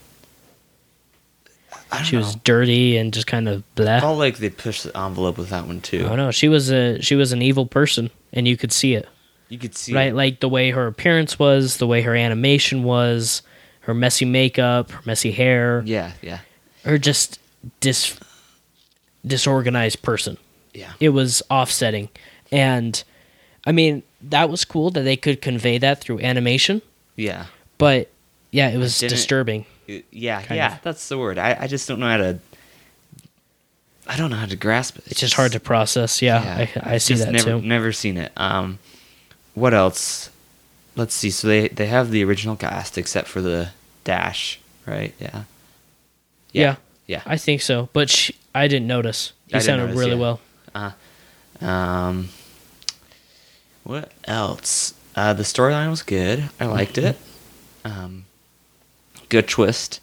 I 1.93 1.99
don't 1.99 2.07
She 2.07 2.17
was 2.17 2.35
dirty 2.37 2.97
and 2.97 3.13
just 3.13 3.27
kind 3.27 3.49
of 3.49 3.63
I 3.79 4.01
felt 4.01 4.19
like 4.19 4.39
they 4.39 4.51
pushed 4.51 4.85
the 4.85 4.97
envelope 4.99 5.39
with 5.39 5.51
that 5.51 5.67
one 5.67 5.81
too. 5.81 6.09
Oh 6.11 6.17
no, 6.17 6.31
she 6.33 6.49
was 6.49 6.71
a 6.73 7.01
she 7.01 7.15
was 7.15 7.31
an 7.33 7.43
evil 7.43 7.67
person, 7.67 8.11
and 8.33 8.49
you 8.49 8.57
could 8.57 8.73
see 8.73 8.95
it, 8.95 9.09
You 9.49 9.59
could 9.59 9.77
see 9.77 9.95
right? 9.95 10.09
it. 10.09 10.15
Like 10.15 10.41
the 10.41 10.49
way 10.49 10.71
her 10.71 10.87
appearance 10.89 11.39
was, 11.39 11.77
the 11.77 11.87
way 11.87 12.03
her 12.03 12.17
animation 12.17 12.83
was, 12.83 13.43
her 13.81 13.95
messy 13.95 14.25
makeup, 14.25 14.91
her 14.91 15.03
messy 15.05 15.31
hair, 15.31 15.83
Yeah, 15.87 16.13
yeah. 16.21 16.41
her 16.85 16.99
just 16.99 17.39
dis 17.81 18.19
disorganized 19.27 20.03
person. 20.03 20.37
Yeah. 20.73 20.93
It 21.01 21.11
was 21.11 21.43
offsetting. 21.51 22.09
And 22.53 23.03
I 23.67 23.73
mean, 23.73 24.03
that 24.23 24.51
was 24.51 24.65
cool 24.65 24.91
that 24.91 25.03
they 25.03 25.17
could 25.17 25.41
convey 25.43 25.79
that 25.79 26.01
through 26.01 26.21
animation, 26.21 26.83
Yeah. 27.17 27.47
but 27.79 28.11
yeah, 28.51 28.69
it 28.71 28.79
was 28.79 28.99
disturbing. 28.99 29.67
It- 29.87 30.05
Yeah, 30.11 30.43
yeah, 30.53 30.75
of. 30.77 30.83
that's 30.83 31.09
the 31.09 31.19
word. 31.19 31.39
I, 31.39 31.57
I 31.61 31.67
just 31.67 31.87
don't 31.89 32.01
know 32.01 32.09
how 32.09 32.17
to. 32.19 32.39
I 34.07 34.17
don't 34.17 34.31
know 34.31 34.37
how 34.37 34.47
to 34.47 34.57
grasp 34.57 34.99
it. 34.99 35.05
It's 35.09 35.21
just 35.21 35.35
hard 35.35 35.53
to 35.53 35.61
process. 35.61 36.21
Yeah, 36.23 36.39
I, 36.39 36.71
I 36.81 36.95
I've 36.95 37.03
see 37.03 37.15
that 37.15 37.33
never, 37.33 37.45
too. 37.45 37.61
Never 37.63 37.93
seen 37.93 38.17
it. 38.19 38.33
Um, 38.37 38.79
what 39.55 39.73
else? 39.73 40.31
Let's 40.97 41.15
see. 41.15 41.31
So 41.31 41.49
they 41.49 41.69
they 41.69 41.87
have 41.87 42.11
the 42.11 42.23
original 42.25 42.57
cast 42.57 42.99
except 42.99 43.29
for 43.29 43.41
the 43.41 43.71
Dash, 44.05 44.61
right? 44.87 45.15
Yeah. 45.19 45.45
Yeah. 46.53 46.63
Yeah. 46.63 46.77
I 47.27 47.37
think 47.37 47.61
so, 47.63 47.89
but 47.93 48.09
she, 48.11 48.35
I 48.55 48.69
didn't 48.69 48.87
notice. 48.87 49.33
He 49.49 49.55
I 49.55 49.59
sounded 49.59 49.87
notice, 49.87 49.99
really 49.99 50.17
yeah. 50.17 50.37
well. 50.75 50.95
Um, 51.61 52.29
what 53.85 54.11
else? 54.25 54.95
Uh, 55.15 55.33
the 55.33 55.43
storyline 55.43 55.91
was 55.91 56.03
good. 56.03 56.49
I 56.59 56.67
liked 56.67 56.99
it. 56.99 57.17
Um, 57.85 58.25
good 59.29 59.47
twist. 59.49 60.01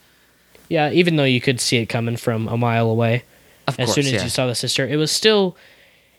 Yeah, 0.70 0.90
even 0.92 1.16
though 1.18 1.26
you 1.26 1.42
could 1.42 1.60
see 1.60 1.78
it 1.78 1.88
coming 1.88 2.16
from 2.18 2.48
a 2.48 2.56
mile 2.58 2.90
away. 2.90 3.24
Of 3.68 3.80
as 3.80 3.88
course, 3.88 3.96
soon 3.96 4.06
as 4.06 4.14
yeah. 4.14 4.24
you 4.24 4.30
saw 4.30 4.48
the 4.48 4.56
sister, 4.56 4.88
it 4.88 4.96
was 4.96 5.12
still. 5.12 5.58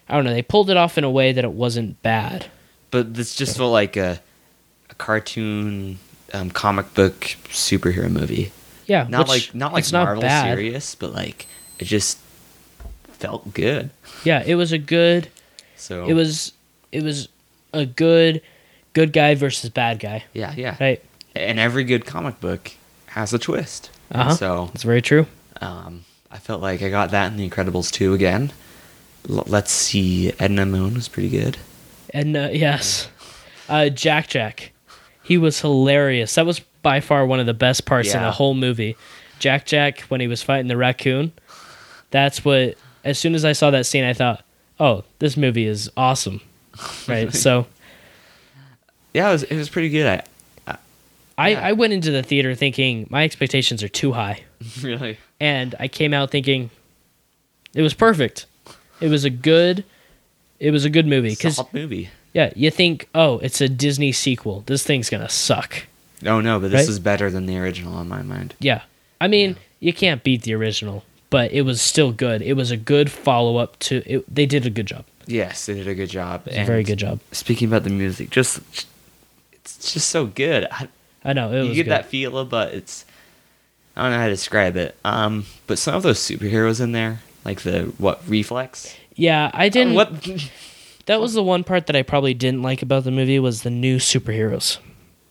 I 0.09 0.14
don't 0.16 0.25
know. 0.25 0.33
They 0.35 0.42
pulled 0.42 0.68
it 0.68 0.77
off 0.77 0.99
in 0.99 1.05
a 1.05 1.11
way 1.11 1.33
that 1.33 1.45
it 1.45 1.53
wasn't 1.53 2.03
bad. 2.03 2.47
but 2.90 3.14
this 3.14 3.35
just 3.35 3.57
felt 3.57 3.73
like 3.73 3.97
a, 3.97 4.21
a 4.90 4.95
cartoon, 4.97 5.99
um, 6.35 6.51
comic 6.51 6.92
book 6.95 7.21
superhero 7.49 8.11
movie. 8.11 8.53
Yeah, 8.87 9.07
Not 9.09 9.29
which- 9.29 9.49
like 9.49 9.55
not 9.55 9.73
like 9.73 9.83
it's 9.83 9.92
not 9.92 10.05
Marvel 10.05 10.23
bad. 10.23 10.45
serious, 10.55 10.95
but 10.95 11.12
like 11.12 11.47
it 11.79 11.85
just 11.85 12.18
felt 13.05 13.55
good. 13.55 13.90
Yeah, 14.25 14.42
it 14.45 14.55
was 14.57 14.73
a 14.73 14.79
good. 14.79 15.29
So 15.77 16.07
It 16.07 16.14
was. 16.14 16.53
It 16.92 17.03
was 17.03 17.29
a 17.73 17.87
good, 17.87 18.42
good 18.92 19.12
guy 19.14 19.35
versus 19.35 19.71
bad 19.71 19.99
guy. 19.99 20.25
yeah, 20.35 20.53
yeah. 20.57 20.77
Right. 20.79 21.03
And 21.35 21.59
every 21.59 21.85
good 21.85 22.05
comic 22.05 22.38
book 22.38 22.73
has 23.07 23.33
a 23.33 23.38
twist. 23.38 23.90
Uh 24.11 24.25
huh. 24.25 24.35
So 24.35 24.66
That's 24.66 24.83
very 24.83 25.01
true. 25.01 25.27
um, 25.62 26.05
I 26.31 26.37
felt 26.38 26.61
like 26.61 26.83
I 26.83 26.90
got 26.90 27.11
that 27.12 27.33
in 27.33 27.38
The 27.38 27.49
Incredibles 27.49 27.90
2 27.90 28.12
again. 28.12 28.53
L- 29.31 29.45
let's 29.47 29.71
see, 29.73 30.33
Edna 30.38 30.66
Mode 30.66 30.92
was 30.95 31.09
pretty 31.09 31.31
good. 31.31 31.57
Uh, 32.14 32.51
yes, 32.53 33.09
uh, 33.71 33.88
Jack 33.88 34.29
Jack, 34.29 34.73
he 35.23 35.38
was 35.38 35.61
hilarious. 35.61 36.35
That 36.35 36.45
was 36.45 36.61
by 36.83 37.01
far 37.01 37.25
one 37.27 37.40
of 37.40 37.47
the 37.47 37.55
best 37.55 37.85
parts 37.87 38.12
in 38.14 38.23
the 38.23 38.31
whole 38.33 38.55
movie. 38.55 38.97
Jack 39.38 39.66
Jack 39.66 40.01
when 40.03 40.21
he 40.21 40.27
was 40.29 40.42
fighting 40.42 40.68
the 40.68 40.77
raccoon. 40.77 41.33
That's 42.11 42.45
what. 42.45 42.77
As 43.05 43.18
soon 43.18 43.35
as 43.35 43.45
I 43.45 43.53
saw 43.53 43.71
that 43.73 43.87
scene, 43.87 44.05
I 44.05 44.12
thought, 44.12 44.45
"Oh, 44.79 45.03
this 45.18 45.37
movie 45.37 45.66
is 45.66 45.90
awesome." 45.97 46.40
Right. 47.09 47.33
so 47.35 47.66
Yeah, 49.12 49.29
it 49.31 49.33
was, 49.33 49.42
it 49.45 49.57
was 49.57 49.68
pretty 49.68 49.88
good. 49.88 50.07
I, 50.66 50.77
I, 51.37 51.49
Yeah. 51.51 51.66
I 51.68 51.73
went 51.73 51.92
into 51.92 52.11
the 52.12 52.23
theater 52.23 52.55
thinking 52.55 53.07
my 53.11 53.25
expectations 53.25 53.83
are 53.83 53.88
too 53.88 54.12
high, 54.12 54.45
really. 54.83 55.18
and 55.40 55.75
I 55.81 55.88
came 55.88 56.14
out 56.14 56.31
thinking 56.31 56.71
it 57.75 57.83
was 57.83 57.95
perfect. 57.95 58.47
It 59.01 59.09
was 59.09 59.25
a 59.25 59.31
good. 59.31 59.85
It 60.61 60.71
was 60.71 60.85
a 60.85 60.90
good 60.90 61.09
movie 61.09 61.35
Solid 61.35 61.75
movie. 61.75 62.11
yeah, 62.33 62.53
you 62.55 62.71
think, 62.71 63.09
oh, 63.16 63.38
it's 63.40 63.61
a 63.61 63.68
Disney 63.68 64.12
sequel. 64.12 64.62
This 64.66 64.85
thing's 64.85 65.11
gonna 65.11 65.29
suck. 65.29 65.87
Oh 66.25 66.41
no, 66.41 66.59
but 66.61 66.71
this 66.71 66.83
Right? 66.83 66.89
is 66.89 66.99
better 67.01 67.31
than 67.31 67.47
the 67.47 67.59
original 67.59 68.01
in 68.01 68.09
my 68.09 68.23
mind. 68.23 68.55
Yeah. 68.61 68.83
I 69.21 69.29
mean, 69.29 69.57
you 69.81 69.93
can't 69.93 70.23
beat 70.25 70.43
the 70.43 70.55
original, 70.55 71.05
but 71.31 71.53
it 71.53 71.63
was 71.63 71.81
still 71.81 72.13
good. 72.13 72.43
It 72.43 72.55
was 72.55 72.71
a 72.71 72.77
good 72.77 73.11
follow 73.11 73.57
up 73.57 73.79
to 73.81 74.03
it. 74.07 74.33
They 74.35 74.47
did 74.47 74.67
a 74.67 74.71
good 74.71 74.87
job. 74.87 75.05
Yes, 75.27 75.67
they 75.67 75.75
did 75.75 75.87
a 75.89 75.95
good 75.95 76.11
job. 76.11 76.43
A 76.49 76.65
very 76.65 76.83
good 76.83 76.99
job. 76.99 77.21
Speaking 77.33 77.69
about 77.69 77.85
the 77.85 77.91
music, 77.91 78.31
just 78.31 78.61
it's 79.53 79.93
just 79.93 80.09
so 80.11 80.27
good. 80.27 80.67
I, 80.71 80.89
I 81.25 81.33
know. 81.33 81.53
It 81.53 81.65
you 81.67 81.75
get 81.75 81.85
good. 81.85 81.91
that 81.93 82.07
feel, 82.07 82.45
but 82.45 82.75
it's 82.75 83.05
I 83.97 84.03
don't 84.03 84.11
know 84.13 84.19
how 84.19 84.25
to 84.27 84.33
describe 84.33 84.77
it. 84.77 84.97
Um, 85.05 85.47
but 85.67 85.79
some 85.79 85.95
of 85.95 86.03
those 86.03 86.19
superheroes 86.19 86.81
in 86.81 86.93
there, 86.93 87.21
like 87.45 87.61
the 87.63 87.93
what 87.99 88.23
Reflux. 88.29 88.97
Yeah, 89.15 89.51
I 89.55 89.69
didn't. 89.69 89.95
What? 89.95 90.13
That 91.07 91.21
was 91.21 91.35
the 91.35 91.43
one 91.43 91.65
part 91.65 91.89
that 91.89 91.97
I 91.97 92.03
probably 92.03 92.33
didn't 92.33 92.63
like 92.63 92.81
about 92.81 93.03
the 93.03 93.11
movie 93.11 93.41
was 93.41 93.63
the 93.63 93.71
new 93.71 93.97
superheroes. 93.97 94.79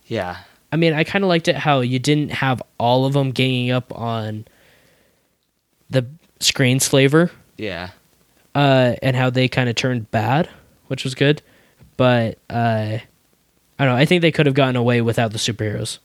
yeah, 0.06 0.40
I 0.72 0.78
mean, 0.78 0.94
I 0.94 1.04
kind 1.04 1.24
of 1.24 1.28
liked 1.28 1.48
it 1.48 1.56
how 1.58 1.82
you 1.82 2.00
didn't 2.00 2.32
have 2.32 2.62
all 2.80 3.06
of 3.06 3.14
them 3.14 3.32
ganging 3.32 3.72
up 3.72 3.94
on 3.98 4.46
the 5.90 6.06
Screenslaver, 6.40 7.30
yeah. 7.58 7.90
uh, 8.56 8.96
and 9.04 9.16
how 9.16 9.30
they 9.30 9.48
kind 9.48 9.70
of 9.70 9.76
turned 9.76 10.10
bad, 10.12 10.50
which 10.88 11.04
was 11.04 11.14
good. 11.16 11.42
But 11.98 12.38
uh, 12.50 12.98
I 13.78 13.86
don't 13.86 13.88
know. 13.90 13.96
I 13.96 14.06
think 14.06 14.22
they 14.22 14.32
could 14.32 14.46
have 14.46 14.56
gotten 14.56 14.76
away 14.76 15.02
without 15.02 15.32
the 15.34 15.38
superheroes. 15.38 16.00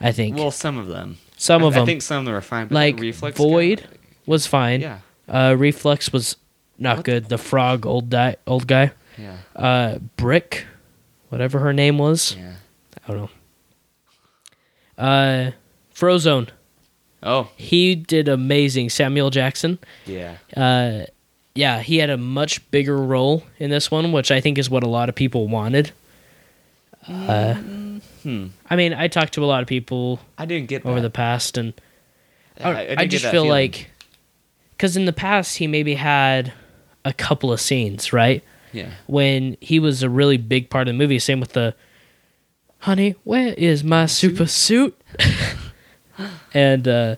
I 0.00 0.10
think 0.12 0.36
Well, 0.36 0.50
some 0.50 0.78
of 0.78 0.88
them. 0.88 1.18
some 1.36 1.62
I, 1.62 1.66
of 1.68 1.74
them. 1.74 1.82
I 1.82 1.86
think 1.86 2.02
some 2.02 2.18
of 2.20 2.24
them 2.24 2.34
are 2.34 2.40
fine. 2.40 2.68
But 2.68 2.74
like 2.74 2.98
Reflux 2.98 3.36
Void 3.36 3.80
guy- 3.82 3.96
was 4.26 4.46
fine. 4.46 4.80
yeah, 4.80 4.98
Uh, 5.28 5.54
Reflux 5.56 6.12
was 6.12 6.36
not 6.78 6.96
What 6.98 7.04
good. 7.06 7.28
The 7.28 7.38
frog 7.38 7.86
old 7.86 8.10
guy, 8.10 8.36
old 8.46 8.66
guy. 8.66 8.90
yeah, 9.18 9.36
Uh, 9.54 9.98
Brick, 10.16 10.66
whatever 11.28 11.60
her 11.60 11.72
name 11.72 11.98
was. 11.98 12.34
yeah. 12.36 12.54
I 13.06 13.12
don't 13.12 13.30
know. 14.98 15.02
Uh, 15.04 15.50
Frozone. 15.94 16.48
Oh, 17.22 17.48
He 17.56 17.94
did 17.94 18.28
amazing. 18.28 18.90
Samuel 18.90 19.30
Jackson. 19.30 19.78
yeah. 20.06 20.36
Uh, 20.56 21.04
yeah, 21.56 21.80
he 21.80 21.98
had 21.98 22.10
a 22.10 22.16
much 22.16 22.68
bigger 22.72 22.96
role 22.96 23.44
in 23.58 23.70
this 23.70 23.88
one, 23.90 24.10
which 24.10 24.30
I 24.32 24.40
think 24.40 24.58
is 24.58 24.68
what 24.68 24.82
a 24.82 24.88
lot 24.88 25.08
of 25.08 25.14
people 25.14 25.46
wanted. 25.48 25.92
Uh, 27.06 27.54
Hmm. 28.24 28.46
I 28.70 28.76
mean, 28.76 28.94
I 28.94 29.08
talked 29.08 29.34
to 29.34 29.44
a 29.44 29.46
lot 29.46 29.60
of 29.60 29.68
people 29.68 30.18
I 30.38 30.46
didn't 30.46 30.68
get 30.68 30.86
over 30.86 30.94
that. 30.96 31.02
the 31.02 31.10
past, 31.10 31.58
and 31.58 31.74
I, 32.58 32.70
I, 32.70 32.94
I 33.00 33.06
just 33.06 33.24
feel 33.24 33.32
feeling. 33.44 33.50
like 33.50 33.90
because 34.70 34.96
in 34.96 35.04
the 35.04 35.12
past 35.12 35.58
he 35.58 35.66
maybe 35.66 35.94
had 35.94 36.52
a 37.04 37.12
couple 37.12 37.52
of 37.52 37.60
scenes, 37.60 38.14
right? 38.14 38.42
yeah, 38.72 38.92
When 39.06 39.58
he 39.60 39.78
was 39.78 40.02
a 40.02 40.08
really 40.08 40.38
big 40.38 40.70
part 40.70 40.88
of 40.88 40.94
the 40.94 40.98
movie. 40.98 41.18
Same 41.18 41.38
with 41.38 41.52
the 41.52 41.74
honey, 42.84 43.14
where 43.24 43.54
is 43.54 43.82
my 43.82 44.04
super 44.04 44.46
suit? 44.46 44.94
and 46.54 46.86
uh, 46.86 47.16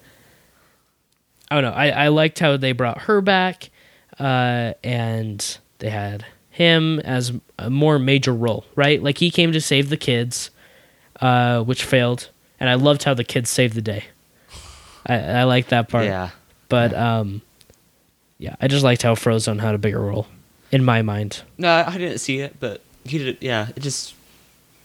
I 1.51 1.55
don't 1.55 1.65
know. 1.65 1.77
I, 1.77 1.89
I 1.89 2.09
liked 2.09 2.39
how 2.39 2.57
they 2.57 2.71
brought 2.71 3.03
her 3.03 3.21
back, 3.21 3.71
uh, 4.19 4.75
and 4.85 5.59
they 5.79 5.91
had 5.91 6.25
him 6.51 7.01
as 7.01 7.33
a 7.59 7.69
more 7.69 7.99
major 7.99 8.33
role, 8.33 8.65
right? 8.77 9.03
Like 9.03 9.19
he 9.19 9.31
came 9.31 9.53
to 9.53 9.61
save 9.61 9.89
the 9.91 9.97
kids, 9.97 10.51
uh, 11.21 11.63
which 11.65 11.85
failed, 11.85 12.31
and 12.61 12.71
I 12.71 12.75
loved 12.75 13.03
how 13.03 13.15
the 13.15 13.25
kids 13.25 13.51
saved 13.51 13.75
the 13.75 13.83
day. 13.83 14.05
I, 15.05 15.15
I 15.19 15.43
like 15.45 15.69
that 15.69 15.89
part. 15.89 16.05
yeah. 16.05 16.31
But 16.69 16.95
um, 16.95 17.43
yeah, 18.39 18.55
I 18.61 18.69
just 18.69 18.85
liked 18.85 19.03
how 19.03 19.15
Frozone 19.15 19.61
had 19.61 19.75
a 19.75 19.79
bigger 19.79 20.01
role 20.01 20.29
in 20.71 20.85
my 20.85 21.03
mind. 21.03 21.43
No, 21.59 21.85
I 21.87 21.99
didn't 21.99 22.19
see 22.19 22.39
it, 22.39 22.57
but 22.61 22.83
he 23.05 23.19
did. 23.19 23.39
Yeah, 23.41 23.69
it 23.75 23.81
just 23.81 24.16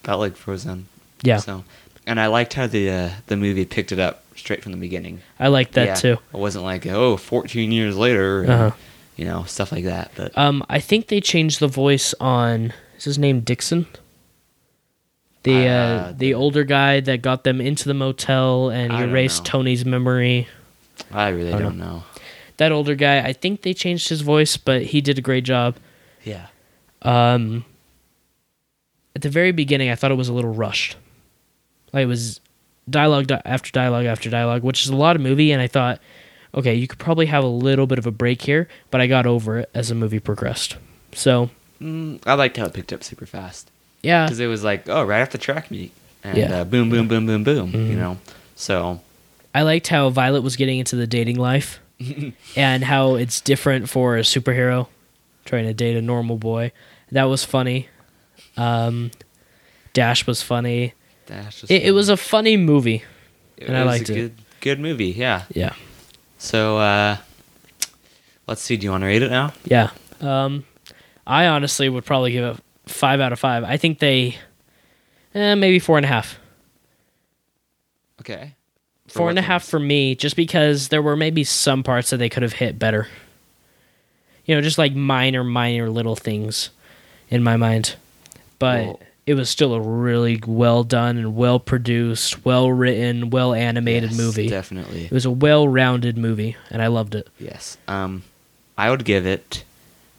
felt 0.02 0.20
like 0.20 0.36
Frozen. 0.36 0.86
Yeah, 1.22 1.36
So, 1.38 1.64
and 2.06 2.18
I 2.18 2.26
liked 2.26 2.54
how 2.54 2.66
the 2.66 2.90
uh, 2.90 3.10
the 3.26 3.36
movie 3.36 3.64
picked 3.64 3.92
it 3.92 3.98
up 3.98 4.24
straight 4.36 4.62
from 4.62 4.72
the 4.72 4.78
beginning. 4.78 5.20
I 5.38 5.48
liked 5.48 5.72
that 5.74 5.86
Yeah, 5.86 5.94
too. 5.94 6.12
It 6.32 6.38
wasn't 6.38 6.64
like 6.64 6.86
oh, 6.86 7.16
14 7.16 7.70
years 7.70 7.96
later, 7.96 8.42
and, 8.42 8.50
Uh-huh. 8.50 8.70
you 9.16 9.24
know, 9.24 9.44
stuff 9.44 9.70
like 9.72 9.84
that. 9.84 10.10
But 10.16 10.36
Um, 10.36 10.64
I 10.68 10.80
think 10.80 11.08
they 11.08 11.20
changed 11.20 11.60
the 11.60 11.68
voice 11.68 12.14
on. 12.20 12.72
Is 12.98 13.04
his 13.04 13.18
name 13.18 13.40
Dixon? 13.40 13.86
The 15.44 15.66
uh, 15.68 15.72
Uh, 15.72 16.12
the 16.16 16.34
older 16.34 16.64
guy 16.64 17.00
that 17.00 17.20
got 17.22 17.44
them 17.44 17.60
into 17.60 17.86
the 17.88 17.94
motel 17.94 18.68
and 18.70 18.92
I 18.92 19.02
erased. 19.04 19.44
Tony's 19.44 19.84
memory. 19.84 20.48
I 21.10 21.28
really 21.28 21.48
I 21.48 21.58
don't 21.58 21.62
don't 21.62 21.78
know. 21.78 22.04
That 22.58 22.70
older 22.70 22.94
guy, 22.94 23.18
I 23.20 23.32
think 23.32 23.62
they 23.62 23.74
changed 23.74 24.08
his 24.08 24.20
voice, 24.20 24.56
but 24.56 24.82
he 24.82 25.00
did 25.00 25.18
a 25.18 25.22
great 25.22 25.42
job. 25.44 25.76
Yeah. 26.22 26.46
Um, 27.02 27.64
at 29.14 29.22
the 29.22 29.28
very 29.30 29.52
beginning, 29.52 29.90
I 29.90 29.94
thought 29.94 30.10
it 30.10 30.16
was 30.16 30.28
a 30.28 30.32
little 30.32 30.52
rushed. 30.54 30.96
Like 31.92 32.04
it 32.04 32.06
was 32.06 32.40
dialogue 32.88 33.26
di- 33.28 33.42
after 33.44 33.70
dialogue 33.70 34.06
after 34.06 34.30
dialogue, 34.30 34.62
which 34.62 34.82
is 34.84 34.88
a 34.88 34.96
lot 34.96 35.16
of 35.16 35.22
movie, 35.22 35.52
and 35.52 35.60
I 35.60 35.66
thought, 35.66 36.00
okay, 36.54 36.74
you 36.74 36.86
could 36.88 36.98
probably 36.98 37.26
have 37.26 37.44
a 37.44 37.48
little 37.48 37.86
bit 37.86 37.98
of 37.98 38.06
a 38.06 38.10
break 38.10 38.42
here, 38.42 38.68
but 38.90 39.00
I 39.00 39.06
got 39.06 39.26
over 39.26 39.58
it 39.60 39.70
as 39.74 39.88
the 39.88 39.94
movie 39.94 40.20
progressed. 40.20 40.76
So 41.12 41.50
Mm, 41.80 42.20
I 42.26 42.34
liked 42.34 42.56
how 42.58 42.66
it 42.66 42.74
picked 42.74 42.92
up 42.92 43.02
super 43.02 43.26
fast 43.26 43.68
yeah, 44.04 44.24
because 44.24 44.38
it 44.38 44.46
was 44.46 44.62
like 44.62 44.88
oh, 44.88 45.02
right 45.04 45.18
after 45.20 45.36
track 45.36 45.68
meet, 45.70 45.90
and 46.22 46.36
Yeah. 46.38 46.44
Mm-hmm. 46.46 46.54
uh, 46.54 46.64
boom, 46.64 46.90
boom, 46.90 47.08
boom, 47.08 47.26
boom, 47.26 47.42
boom. 47.44 47.72
You 47.74 47.96
know, 47.96 48.18
so 48.54 49.00
I 49.54 49.62
liked 49.62 49.88
how 49.88 50.08
Violet 50.10 50.42
was 50.42 50.54
getting 50.56 50.78
into 50.78 50.94
the 50.96 51.06
dating 51.08 51.36
life, 51.40 51.80
and 52.56 52.84
how 52.84 53.16
it's 53.16 53.40
different 53.40 53.88
for 53.88 54.16
a 54.16 54.20
superhero 54.22 54.86
trying 55.44 55.64
to 55.64 55.74
date 55.74 55.96
a 55.96 56.02
normal 56.02 56.36
boy. 56.36 56.70
That 57.10 57.24
was 57.24 57.44
funny. 57.44 57.88
Um, 58.56 59.10
Dash 59.92 60.26
was 60.26 60.42
funny. 60.42 60.94
that's 61.26 61.60
just 61.60 61.70
It, 61.72 61.82
it 61.84 61.90
was 61.92 62.08
a 62.08 62.16
funny 62.16 62.56
movie. 62.56 63.02
it 63.56 63.68
and 63.68 63.76
I 63.76 63.82
liked 63.84 64.08
a 64.08 64.12
it. 64.12 64.16
good 64.16 64.34
good 64.60 64.80
movie. 64.80 65.06
Yeah. 65.10 65.44
Yeah. 65.52 65.74
So 66.38 66.78
uh, 66.78 67.16
Let's 68.46 68.60
see. 68.62 68.76
Do 68.76 68.84
you 68.84 68.90
want 68.90 69.02
to 69.02 69.06
rate 69.06 69.22
it 69.22 69.30
now? 69.30 69.52
Yeah. 69.64 69.90
Um, 70.20 70.64
I 71.26 71.46
honestly 71.46 71.88
would 71.88 72.04
probably 72.04 72.32
give 72.32 72.44
it 72.44 72.56
five 72.86 73.20
out 73.20 73.32
of 73.32 73.38
five. 73.38 73.62
I 73.64 73.76
think 73.76 73.98
they, 74.00 74.36
eh, 75.34 75.54
maybe 75.54 75.78
four 75.78 75.96
and 75.96 76.04
a 76.04 76.08
half. 76.08 76.38
Okay. 78.20 78.54
For 79.08 79.18
Four 79.18 79.30
and 79.30 79.38
a 79.38 79.42
half 79.42 79.64
for 79.64 79.78
me, 79.78 80.14
just 80.14 80.36
because 80.36 80.88
there 80.88 81.02
were 81.02 81.16
maybe 81.16 81.44
some 81.44 81.82
parts 81.82 82.10
that 82.10 82.16
they 82.16 82.28
could 82.28 82.42
have 82.42 82.54
hit 82.54 82.78
better. 82.78 83.08
You 84.44 84.54
know, 84.54 84.60
just 84.60 84.78
like 84.78 84.94
minor, 84.94 85.44
minor 85.44 85.88
little 85.90 86.16
things 86.16 86.70
in 87.28 87.42
my 87.42 87.56
mind. 87.56 87.96
But 88.62 89.00
it 89.26 89.34
was 89.34 89.48
still 89.50 89.74
a 89.74 89.80
really 89.80 90.40
well 90.46 90.82
done 90.84 91.16
and 91.18 91.36
well 91.36 91.58
produced, 91.60 92.44
well 92.44 92.70
written, 92.72 93.30
well 93.30 93.52
animated 93.54 94.10
Yes, 94.10 94.18
movie. 94.18 94.48
Definitely. 94.48 95.04
It 95.04 95.12
was 95.12 95.24
a 95.24 95.30
well 95.30 95.68
rounded 95.68 96.16
movie, 96.16 96.56
and 96.70 96.80
I 96.82 96.86
loved 96.88 97.14
it. 97.14 97.28
Yes. 97.38 97.76
Um, 97.88 98.22
I 98.78 98.90
would 98.90 99.04
give 99.04 99.26
it 99.26 99.64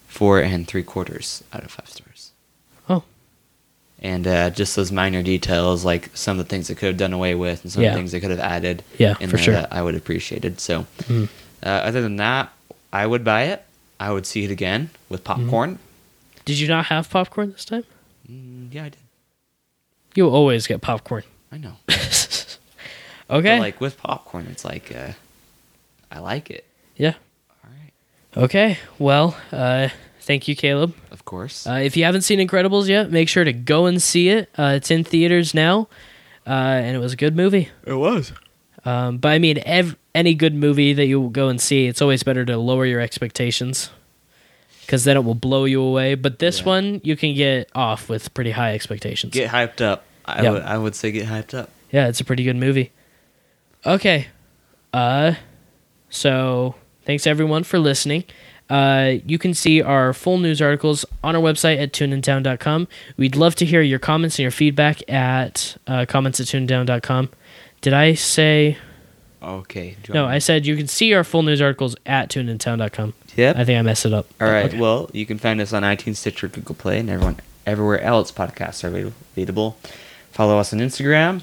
four 0.08 0.40
and 0.42 0.68
three 0.68 0.84
quarters 0.84 1.44
out 1.52 1.64
of 1.64 1.72
five 1.72 1.90
stars. 1.90 2.32
Oh. 2.88 3.04
And 4.00 4.28
uh, 4.28 4.50
just 4.52 4.76
those 4.76 4.92
minor 4.92 5.24
details, 5.24 5.84
like 5.84 6.10
some 6.16 6.38
of 6.40 6.46
the 6.46 6.50
things 6.50 6.68
they 6.68 6.76
could 6.76 6.88
have 6.88 6.98
done 6.98 7.14
away 7.14 7.36
with, 7.36 7.64
and 7.64 7.72
some 7.72 7.82
Yeah. 7.84 7.90
of 7.90 7.94
the 7.96 8.00
things 8.00 8.12
they 8.12 8.20
could 8.20 8.30
have 8.32 8.40
added. 8.40 8.84
Yeah, 8.98 9.16
in 9.20 9.30
for 9.30 9.38
there 9.38 9.44
sure. 9.46 9.54
That 9.56 9.72
I 9.74 9.82
would 9.82 9.96
appreciate 9.96 10.46
it. 10.46 10.60
So, 10.60 10.86
Mhm. 11.08 11.30
uh, 11.64 11.68
other 11.68 12.02
than 12.02 12.18
that, 12.18 12.52
I 12.92 13.06
would 13.08 13.24
buy 13.24 13.44
it. 13.44 13.64
I 14.00 14.12
would 14.12 14.26
see 14.26 14.44
it 14.44 14.52
again 14.52 14.90
with 15.10 15.24
Mm-hmm. 15.24 15.44
popcorn. 15.44 15.80
Did 16.46 16.60
you 16.60 16.68
not 16.68 16.86
have 16.88 17.10
popcorn 17.10 17.52
this 17.54 17.64
time? 17.66 17.86
Mm, 18.34 18.74
yeah, 18.74 18.86
I 18.86 18.89
did. 18.89 18.98
You 20.15 20.30
always 20.30 20.67
get 20.67 20.82
popcorn. 20.82 21.24
I 21.52 21.58
know. 21.58 21.74
Okay. 23.30 23.56
But 23.56 23.62
like 23.62 23.82
with 23.82 23.98
popcorn, 23.98 24.48
it's 24.52 24.65
like 24.65 24.93
uh, 24.96 25.13
I 26.12 26.19
like 26.19 26.52
it. 26.52 26.65
yeah. 26.98 27.13
All 27.63 27.69
right. 27.72 28.43
Okay. 28.43 28.78
Well, 29.00 29.36
uh, 29.52 29.88
thank 30.19 30.48
you, 30.48 30.56
Caleb. 30.56 30.93
Of 31.10 31.24
course. 31.26 31.65
Uh, 31.65 31.76
if 31.84 31.96
you 31.98 32.04
haven't 32.04 32.24
seen 32.24 32.38
Incredibles 32.46 32.88
yet, 32.89 33.10
make 33.12 33.30
sure 33.30 33.43
to 33.43 33.54
go 33.54 33.86
and 33.88 34.00
see 34.02 34.30
it. 34.30 34.50
Uh, 34.58 34.74
it's 34.76 34.91
in 34.91 35.04
theaters 35.06 35.54
now, 35.54 35.88
uh, 36.46 36.50
and 36.52 36.96
it 36.96 37.00
was 37.00 37.13
a 37.13 37.15
good 37.15 37.36
movie. 37.36 37.69
it 37.88 37.93
was. 37.93 38.34
Um, 38.86 39.17
but 39.17 39.30
I 39.30 39.39
mean, 39.39 39.60
ev- 39.65 39.96
any 40.13 40.36
good 40.36 40.54
movie 40.54 40.91
that 40.93 41.06
you 41.08 41.30
go 41.32 41.48
and 41.48 41.60
see, 41.60 41.88
it's 41.88 42.02
always 42.02 42.22
better 42.24 42.43
to 42.46 42.58
lower 42.58 42.86
your 42.86 43.00
expectations 43.00 43.89
because 44.86 45.04
then 45.04 45.17
it 45.17 45.24
will 45.24 45.36
blow 45.36 45.65
you 45.65 45.82
away. 45.82 46.15
But 46.15 46.39
this 46.39 46.60
Yeah. 46.60 46.65
one, 46.65 47.02
you 47.04 47.15
can 47.15 47.34
get 47.36 47.69
off 47.76 48.10
with 48.10 48.34
pretty 48.34 48.52
high 48.52 48.74
expectations. 48.74 49.34
Get 49.34 49.50
hyped 49.52 49.82
up. 49.82 50.06
I 50.26 50.43
Yeah. 50.43 50.50
would. 50.52 50.62
I 50.63 50.78
would 50.78 50.96
say 50.96 51.12
get 51.12 51.28
hyped 51.28 51.54
up. 51.58 51.69
yeah, 51.91 52.08
it's 52.08 52.19
a 52.19 52.24
pretty 52.26 52.43
good 52.43 52.56
movie. 52.56 52.91
Okay. 53.86 54.28
Uh 54.93 55.34
so 56.10 56.76
thanks 57.06 57.26
everyone 57.28 57.63
for 57.63 57.80
listening. 57.80 58.24
Uh, 58.69 59.15
you 59.26 59.38
can 59.38 59.54
see 59.54 59.82
our 59.82 60.13
full 60.13 60.38
news 60.38 60.62
articles 60.62 61.06
on 61.24 61.36
our 61.36 61.41
website 61.41 61.80
at 61.82 61.91
tuneintown.com. 61.91 62.88
We'd 63.17 63.36
love 63.36 63.56
to 63.56 63.65
hear 63.65 63.82
your 63.82 64.00
comments 64.00 64.38
and 64.39 64.43
your 64.43 64.52
feedback 64.52 65.08
at 65.12 65.76
uh, 65.86 66.06
comments 66.08 66.39
at 66.39 66.48
tuneintown.com. 66.48 67.30
Did 67.82 67.93
I 67.93 68.13
say 68.13 68.78
Okay. 69.44 69.98
no? 70.10 70.26
I 70.26 70.40
said 70.40 70.66
you 70.66 70.76
can 70.76 70.88
see 70.88 71.14
our 71.14 71.24
full 71.24 71.44
news 71.44 71.62
articles 71.62 71.96
at 72.06 72.30
tuneintown.com. 72.30 73.14
Yep. 73.36 73.56
I 73.56 73.66
think 73.66 73.80
I 73.80 73.82
messed 73.82 74.06
it 74.06 74.14
up. 74.14 74.28
All 74.40 74.50
right. 74.50 74.66
Okay. 74.66 74.80
Well, 74.80 75.10
you 75.14 75.26
can 75.26 75.38
find 75.38 75.60
us 75.60 75.74
on 75.74 75.84
iTunes, 75.84 76.18
Stitcher, 76.18 76.48
Google 76.48 76.76
Play, 76.76 77.00
and 77.00 77.10
everyone 77.10 77.38
everywhere 77.66 78.02
else 78.02 78.32
podcasts 78.32 78.84
are 78.84 78.88
avail- 78.88 79.14
available. 79.36 79.78
Follow 80.32 80.58
us 80.60 80.74
on 80.74 80.80
Instagram. 80.80 81.42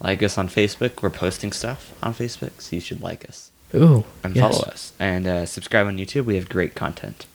Like 0.00 0.22
us 0.22 0.38
on 0.38 0.48
Facebook. 0.48 1.02
We're 1.02 1.10
posting 1.10 1.52
stuff 1.52 1.92
on 2.02 2.14
Facebook, 2.14 2.60
so 2.60 2.76
you 2.76 2.80
should 2.80 3.00
like 3.00 3.28
us 3.28 3.50
Ooh. 3.74 4.04
and 4.22 4.34
yes. 4.36 4.48
follow 4.48 4.62
us. 4.70 4.92
And 4.98 5.26
uh, 5.26 5.46
subscribe 5.46 5.86
on 5.86 5.96
YouTube. 5.98 6.24
We 6.24 6.36
have 6.36 6.48
great 6.48 6.74
content 6.76 7.26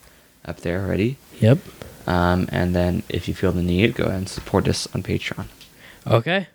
up 0.46 0.62
there 0.62 0.82
already. 0.82 1.18
Yep. 1.40 1.60
Um, 2.08 2.48
and 2.52 2.74
then 2.76 3.04
if 3.10 3.28
you 3.28 3.34
feel 3.34 3.52
the 3.52 3.62
need, 3.62 3.96
go 3.96 4.06
ahead 4.06 4.16
and 4.16 4.30
support 4.30 4.68
us 4.68 4.88
on 4.96 5.04
Patreon. 5.04 5.48
Okay. 6.08 6.48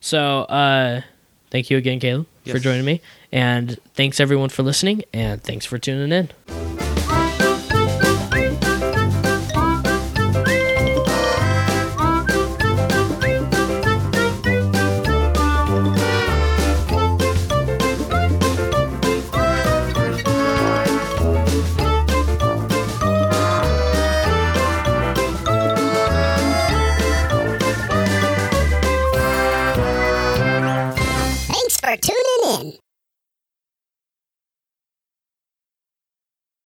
So, 0.00 0.42
uh, 0.42 1.02
thank 1.50 1.70
you 1.70 1.76
again, 1.78 2.00
Caleb, 2.00 2.26
for 2.46 2.58
joining 2.58 2.84
me. 2.84 3.00
And 3.32 3.78
thanks 3.94 4.20
everyone 4.20 4.48
for 4.48 4.62
listening. 4.62 5.04
And 5.12 5.42
thanks 5.42 5.66
for 5.66 5.78
tuning 5.78 6.12
in. 6.12 6.57